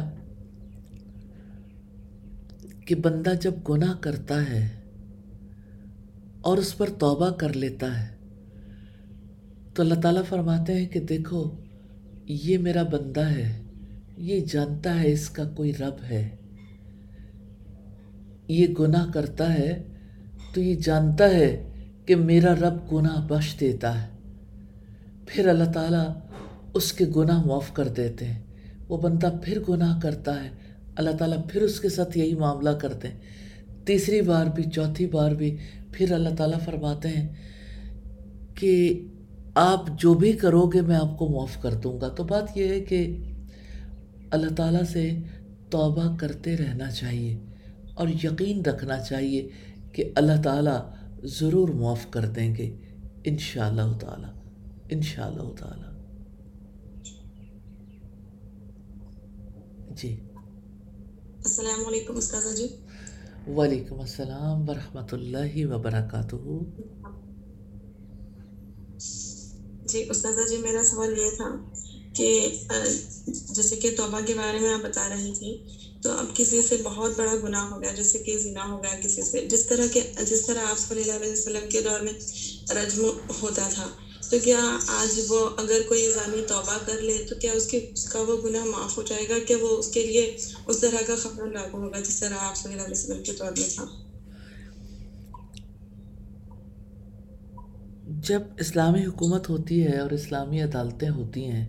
کہ 2.86 2.94
بندہ 2.94 3.32
جب 3.40 3.54
گناہ 3.68 3.94
کرتا 4.00 4.40
ہے 4.48 4.66
اور 6.40 6.58
اس 6.58 6.76
پر 6.76 6.90
توبہ 6.98 7.30
کر 7.30 7.52
لیتا 7.52 7.88
ہے 8.00 8.15
تو 9.76 9.82
اللہ 9.82 9.94
تعالیٰ 9.94 10.24
فرماتے 10.24 10.74
ہیں 10.74 10.86
کہ 10.86 11.00
دیکھو، 11.00 11.50
یہ 12.28 12.58
میرا 12.58 12.82
بندہ 12.82 13.20
ہے، 13.20 13.62
یہ 14.18 14.40
جانتا 14.40 15.02
ہے 15.02 15.12
اس 15.12 15.30
کا 15.30 15.44
کوئی 15.44 15.72
رب 15.80 16.04
ہے۔ 16.10 16.28
یہ 18.48 18.66
گناہ 18.80 19.10
کرتا 19.12 19.54
ہے 19.54 19.82
تو 20.54 20.60
یہ 20.60 20.74
جانتا 20.74 21.30
ہے 21.30 21.70
کہ 22.06 22.16
میرا 22.16 22.54
رب 22.54 22.92
گناہ 22.92 23.26
بخش 23.26 23.60
دیتا 23.60 24.02
ہے۔ 24.02 24.08
پھر 25.26 25.48
اللہ 25.48 25.72
تعالیٰ 25.74 26.08
اس 26.74 26.92
کے 26.92 27.04
گناہ 27.16 27.46
معاف 27.46 27.72
کر 27.72 27.88
دیتے 27.88 28.24
ہیں۔ 28.24 28.42
وہ 28.88 28.98
بندہ 28.98 29.32
پھر 29.44 29.60
گناہ 29.68 30.00
کرتا 30.00 30.44
ہے۔ 30.44 30.48
اللہ 30.96 31.10
تعالیٰ 31.10 31.38
پھر 31.48 31.62
اس 31.62 31.80
کے 31.80 31.88
ساتھ 31.88 32.18
یہی 32.18 32.34
معاملہ 32.34 32.70
کرتے 32.70 33.08
ہیں۔ 33.08 33.18
تیسری 33.84 34.20
بار 34.20 34.46
بھی، 34.46 34.62
چوتھی 34.62 35.06
بار 35.06 35.32
بھی 35.32 35.56
پھر 35.92 36.12
اللہ 36.12 36.34
تعالیٰ 36.38 36.60
فرماتے 36.60 37.08
ہیں 37.08 37.28
کہ 38.54 39.02
آپ 39.56 39.86
جو 39.98 40.14
بھی 40.14 40.32
کرو 40.32 40.66
گے 40.66 40.80
میں 40.80 40.96
آپ 40.96 41.18
کو 41.18 41.28
معاف 41.28 41.62
کر 41.62 41.74
دوں 41.74 42.00
گا۔ 42.00 42.08
تو 42.08 42.24
بات 42.24 42.56
یہ 42.56 42.68
ہے 42.68 42.80
کہ 42.80 43.16
اللہ 44.30 44.54
تعالیٰ 44.54 44.82
سے 44.82 45.10
توبہ 45.70 46.16
کرتے 46.16 46.56
رہنا 46.56 46.90
چاہیے 46.90 47.38
اور 47.94 48.08
یقین 48.08 48.62
رکھنا 48.62 48.98
چاہیے 49.00 49.48
کہ 49.92 50.12
اللہ 50.16 50.42
تعالیٰ 50.44 50.80
ضرور 51.22 51.68
معاف 51.68 52.06
کر 52.10 52.26
دیں 52.26 52.56
گے۔ 52.56 52.76
ان 53.24 53.38
شاء 53.38 53.68
اللہ 53.68 53.98
تعالیٰ 54.00 54.30
ان 54.88 55.00
شاء 55.00 55.26
اللہ 55.26 55.54
تعالیٰ۔ 55.58 55.92
جی۔ 59.96 60.16
السلام 61.38 61.86
علیکم 61.88 62.16
استاذہ 62.16 62.56
جی۔ 62.56 62.66
وعلیکم 63.50 64.00
السلام 64.00 64.68
ورحمۃ 64.68 65.08
اللہ 65.12 65.66
وبرکاتہ۔ 65.74 66.36
جی 69.86 70.02
استاذہ 70.08 70.46
جی 70.46 70.58
میرا 70.58 70.82
سوال 70.84 71.12
یہ 71.14 71.30
تھا 71.32 71.48
کہ 72.14 72.28
جیسے 73.48 73.76
کہ 73.76 73.90
توبہ 73.92 74.20
کے 74.22 74.34
بارے 74.34 74.58
میں 74.58 74.70
آپ 74.70 74.80
بتا 74.80 75.08
رہی 75.08 75.30
تھی 75.32 75.54
تو 76.02 76.10
اب 76.12 76.26
کسی 76.30 76.60
سے 76.62 76.76
بہت 76.80 77.12
بڑا 77.12 77.34
گناہ 77.38 77.64
ہو 77.64 77.80
گیا، 77.80 77.90
جیسے 77.92 78.18
کہ 78.20 78.36
زنا 78.38 78.64
ہو 78.64 78.82
گیا 78.82 78.94
کسی 78.96 79.22
سے، 79.22 79.40
جس 79.44 79.64
طرح 79.64 79.86
کے، 79.86 80.00
جس 80.22 80.42
طرح 80.42 80.64
آپ 80.64 80.78
صلی 80.78 81.00
اللہ 81.00 81.12
علیہ 81.14 81.32
وسلم 81.32 81.66
کے 81.66 81.80
دور 81.80 82.00
میں 82.00 82.12
رجم 82.72 83.04
ہوتا 83.34 83.66
تھا، 83.68 83.88
تو 84.22 84.38
کیا 84.40 84.60
آج 84.90 85.18
وہ 85.24 85.38
اگر 85.56 85.82
کوئی 85.84 86.08
زانی 86.08 86.40
توبہ 86.46 86.76
کر 86.80 87.00
لے، 87.00 87.18
تو 87.22 87.34
کیا 87.36 87.52
اس 87.52 87.66
کے، 87.66 87.80
اس 87.88 88.04
کا 88.06 88.20
وہ 88.22 88.36
گناہ 88.38 88.64
معاف 88.66 88.96
ہو 88.96 89.02
جائے 89.04 89.28
گا 89.28 89.38
کہ 89.40 89.54
وہ 89.56 89.76
اس 89.76 89.88
کے 89.88 90.02
لیے 90.02 90.26
اس 90.66 90.78
طرح 90.78 91.02
کا 91.02 91.14
خبر 91.16 91.46
لاگو 91.48 91.78
ہوگا 91.78 92.00
جس 92.00 92.16
طرح 92.16 92.38
آپ 92.40 92.56
صلی 92.56 92.72
اللہ 92.72 92.82
علیہ 92.84 92.98
وسلم 92.98 93.22
کے 93.22 93.32
دور 93.34 93.52
میں 93.52 93.66
تھا؟ 93.68 93.84
جب 98.06 98.42
اسلامی 98.58 99.04
حکومت 99.04 99.50
ہوتی 99.50 99.86
ہے 99.86 99.98
اور 99.98 100.10
اسلامی 100.10 100.62
عدالتیں 100.62 101.08
ہوتی 101.08 101.44
ہیں 101.44 101.66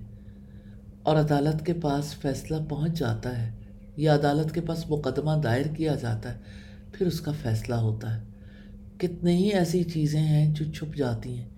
اور 1.03 1.15
عدالت 1.15 1.65
کے 1.65 1.73
پاس 1.73 2.15
فیصلہ 2.15 2.57
پہنچ 2.69 2.99
جاتا 2.99 3.41
ہے 3.41 3.51
یا 3.97 4.15
عدالت 4.15 4.53
کے 4.53 4.61
پاس 4.61 4.89
مقدمہ 4.89 5.31
دائر 5.43 5.65
کیا 5.65 5.95
جاتا 5.95 6.33
ہے، 6.33 6.39
پھر 6.91 7.07
اس 7.07 7.21
کا 7.21 7.31
فیصلہ 7.41 7.75
ہوتا 7.75 8.15
ہے۔ 8.15 8.21
کتنے 8.97 9.37
ہی 9.37 9.47
ایسی 9.47 9.83
چیزیں 9.83 10.21
ہیں 10.21 10.55
جو 10.55 10.71
چھپ 10.71 10.95
جاتی 10.95 11.37
ہیں۔ 11.37 11.49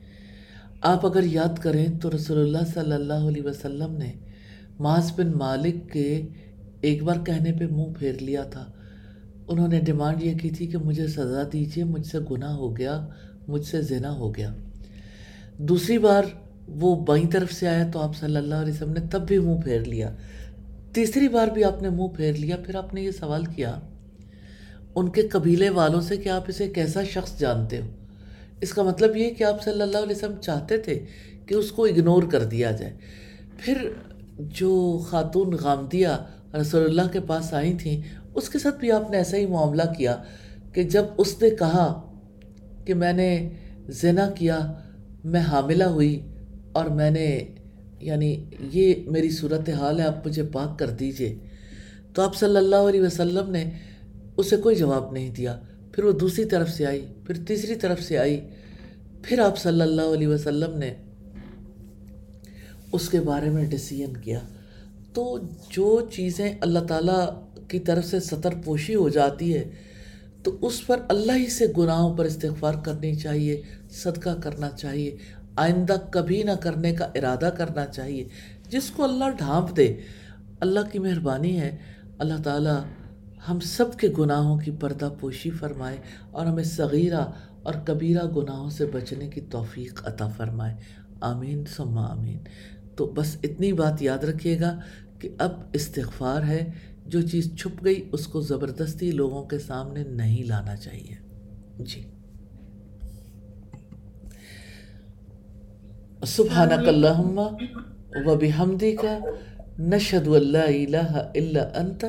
آپ 0.81 1.05
اگر 1.05 1.23
یاد 1.23 1.59
کریں 1.59 1.87
تو 2.01 2.09
رسول 2.15 2.37
اللہ 2.37 2.71
صلی 2.73 2.93
اللہ 2.93 3.13
علیہ 3.13 3.43
وسلم 3.43 3.93
نے 3.97 4.13
معاذ 4.79 5.11
بن 5.15 5.31
مالک 5.35 5.91
کے 5.91 6.21
ایک 6.81 7.03
بار 7.03 7.15
کہنے 7.25 7.51
پہ 7.51 7.65
منہ 7.65 7.93
پھیر 7.99 8.13
لیا 8.13 8.43
تھا۔ 8.43 8.71
انہوں 9.47 9.67
نے 9.67 9.79
ڈیمانڈ 9.79 10.23
یہ 10.23 10.33
کی 10.37 10.49
تھی 10.49 10.67
کہ 10.67 10.77
مجھے 10.77 11.07
سزا 11.07 11.43
دیجیے 11.53 11.83
مجھ 11.83 12.07
سے 12.07 12.17
گناہ 12.31 12.53
ہو 12.53 12.77
گیا، 12.77 13.07
مجھ 13.47 13.65
سے 13.65 13.81
زنا 13.81 14.11
ہو 14.11 14.35
گیا۔ 14.35 14.53
دوسری 15.60 15.98
بار 15.98 16.24
وہ 16.67 16.95
بائیں 16.95 17.32
طرف 17.32 17.54
سے 17.54 17.67
آیا 17.67 17.88
تو 17.93 18.00
آپ 18.00 18.15
صلی 18.15 18.36
اللہ 18.36 18.56
علیہ 18.56 18.74
وسلم 18.74 18.93
نے 18.93 19.00
تب 19.12 19.28
بھی 19.28 19.39
منہ 19.39 19.62
پھیر 19.62 19.82
لیا۔ 19.82 20.15
تیسری 20.93 21.28
بار 21.28 21.48
بھی 21.48 21.63
آپ 21.63 21.82
نے 21.82 21.89
منہ 21.89 22.08
پھیر 22.08 22.34
لیا، 22.34 22.58
پھر 22.65 22.76
آپ 22.76 22.93
نے 22.93 23.02
یہ 23.02 23.12
سوال 23.12 23.45
کیا، 23.45 23.80
ان 24.95 25.10
کے 25.10 25.28
قبیلے 25.28 25.69
والوں 25.69 26.02
سے 26.02 26.17
کہ 26.17 26.30
آپ 26.30 26.43
اسے 26.48 26.69
کیسا 26.69 27.04
شخص 27.04 27.39
جانتے 27.39 27.80
ہو؟ 27.80 27.88
اس 28.62 28.74
کا 28.74 28.84
مطلب 28.84 29.17
یہ 29.17 29.30
کہ 29.30 29.43
آپ 29.43 29.63
صلی 29.63 29.82
اللہ 29.82 29.98
علیہ 29.98 30.15
وسلم 30.15 30.36
چاہتے 30.41 30.78
تھے 30.78 31.06
کہ 31.45 31.54
اس 31.54 31.72
کو 31.72 31.86
اگنور 31.86 32.24
کر 32.24 32.43
دیا 32.43 32.72
جائے۔ 32.72 32.93
پھر 33.58 33.89
جو 34.38 35.02
خاتون 35.10 35.54
غامدیہ 35.54 36.08
رسول 36.62 36.84
اللہ 36.84 37.12
کے 37.12 37.19
پاس 37.19 37.54
آئی 37.54 37.74
تھیں، 37.74 38.02
اس 38.36 38.50
کے 38.50 38.60
ساتھ 38.60 38.80
بھی 38.80 38.91
آپ 38.91 39.12
نے 39.12 39.17
ایسا 39.17 39.38
ہی 39.38 39.45
معاملہ 39.45 39.84
کیا 39.98 40.17
کہ 40.74 40.84
جب 40.84 41.04
اس 41.17 41.41
نے 41.41 41.50
کہا 41.50 41.88
کہ 42.86 42.93
میں 42.93 43.14
نے 43.14 43.49
زنا 43.89 44.30
کیا 44.30 44.74
میں 45.26 45.39
حاملہ 45.39 45.84
ہوئی 45.84 46.22
اور 46.72 46.86
میں 46.86 47.11
نے 47.11 47.39
یعنی 47.99 48.43
یہ 48.59 48.93
میری 49.07 49.30
صورت 49.30 49.70
حال 49.70 49.99
ہے، 49.99 50.05
آپ 50.05 50.28
مجھے 50.28 50.43
پاک 50.43 50.80
کر 50.80 50.89
دیجیے۔ 50.89 51.36
تو 52.13 52.22
آپ 52.22 52.36
صلی 52.36 52.57
اللہ 52.57 52.76
علیہ 52.76 53.01
وسلم 53.01 53.51
نے 53.51 53.70
اسے 54.38 54.57
کوئی 54.57 54.76
جواب 54.76 55.11
نہیں 55.11 55.30
دیا۔ 55.30 55.59
پھر 55.91 56.03
وہ 56.03 56.11
دوسری 56.11 56.45
طرف 56.45 56.70
سے 56.70 56.86
آئی، 56.86 57.05
پھر 57.26 57.36
تیسری 57.47 57.76
طرف 57.76 58.01
سے 58.01 58.17
آئی۔ 58.17 58.41
پھر 59.24 59.39
آپ 59.39 59.57
صلی 59.57 59.82
اللہ 59.82 60.01
علیہ 60.01 60.28
وسلم 60.28 60.78
نے 60.78 60.93
اس 62.91 63.09
کے 63.09 63.20
بارے 63.20 63.49
میں 63.49 63.65
ڈسیزن 63.65 64.17
کیا۔ 64.17 64.39
تو 65.13 65.39
جو 65.70 66.07
چیزیں 66.13 66.53
اللہ 66.61 66.80
تعالیٰ 66.80 67.30
کی 67.67 67.80
طرف 67.80 68.05
سے 68.05 68.20
سطر 68.20 68.49
پوشی 68.63 68.95
ہو 68.95 69.09
جاتی 69.09 69.55
ہے 69.55 69.70
تو 70.43 70.57
اس 70.61 70.87
پر 70.87 70.99
اللہ 71.09 71.31
ہی 71.31 71.49
سے 71.49 71.65
گناہوں 71.77 72.17
پر 72.17 72.25
استغفار 72.25 72.73
کرنی 72.73 73.15
چاہیے، 73.15 73.61
صدقہ 73.89 74.29
کرنا 74.43 74.69
چاہیے، 74.69 75.17
آئندہ 75.55 75.95
کبھی 76.11 76.43
نہ 76.43 76.51
کرنے 76.51 76.93
کا 76.93 77.05
ارادہ 77.05 77.49
کرنا 77.57 77.85
چاہیے۔ 77.85 78.27
جس 78.69 78.89
کو 78.89 79.03
اللہ 79.03 79.29
ڈھانپ 79.37 79.77
دے، 79.77 79.95
اللہ 80.59 80.79
کی 80.91 80.99
مہربانی 80.99 81.59
ہے۔ 81.59 81.77
اللہ 82.17 82.33
تعالیٰ 82.43 82.79
ہم 83.49 83.59
سب 83.59 83.97
کے 83.97 84.07
گناہوں 84.19 84.57
کی 84.57 84.71
پردہ 84.71 85.09
پوشی 85.19 85.49
فرمائے 85.49 85.97
اور 86.31 86.45
ہمیں 86.45 86.63
صغیرہ 86.63 87.25
اور 87.63 87.73
کبیرہ 87.85 88.25
گناہوں 88.25 88.69
سے 88.69 88.85
بچنے 88.85 89.27
کی 89.27 89.41
توفیق 89.41 90.07
عطا 90.07 90.27
فرمائے۔ 90.27 90.75
آمین، 91.21 91.63
ثم 91.75 91.97
آمین۔ 91.97 92.37
تو 92.95 93.05
بس 93.05 93.37
اتنی 93.43 93.73
بات 93.73 94.01
یاد 94.01 94.17
رکھیے 94.17 94.59
گا 94.59 94.79
کہ 95.19 95.29
اب 95.37 95.51
استغفار 95.73 96.41
ہے۔ 96.41 96.71
جو 97.10 97.22
چیز 97.22 97.55
چھپ 97.55 97.86
گئی، 97.86 98.10
اس 98.12 98.28
کو 98.28 98.41
زبردستی 98.41 99.12
لوگوں 99.12 99.43
کے 99.43 99.60
سامنے 99.60 100.03
نہیں 100.03 100.43
لانا 100.43 100.76
چاہیے۔ 100.76 101.16
جی۔ 101.84 102.03
سبحانک 106.28 106.88
اللہم 106.88 107.39
و 108.26 108.36
بحمدی 108.36 108.95
کا 108.95 109.20
نشد 109.80 110.28
اللہ 110.28 110.57
الہ 110.57 111.30
الا 111.36 111.80
انت، 111.80 112.05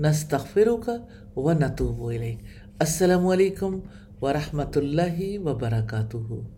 نستغفرک 0.00 0.86
کا 0.86 0.96
و 1.36 1.52
نتوب 1.52 2.06
الیک۔ 2.06 2.38
السلام 2.78 3.26
علیکم 3.26 3.80
ورحمۃ 4.20 4.76
اللہ 4.76 5.38
وبرکاتہ۔ 5.38 6.55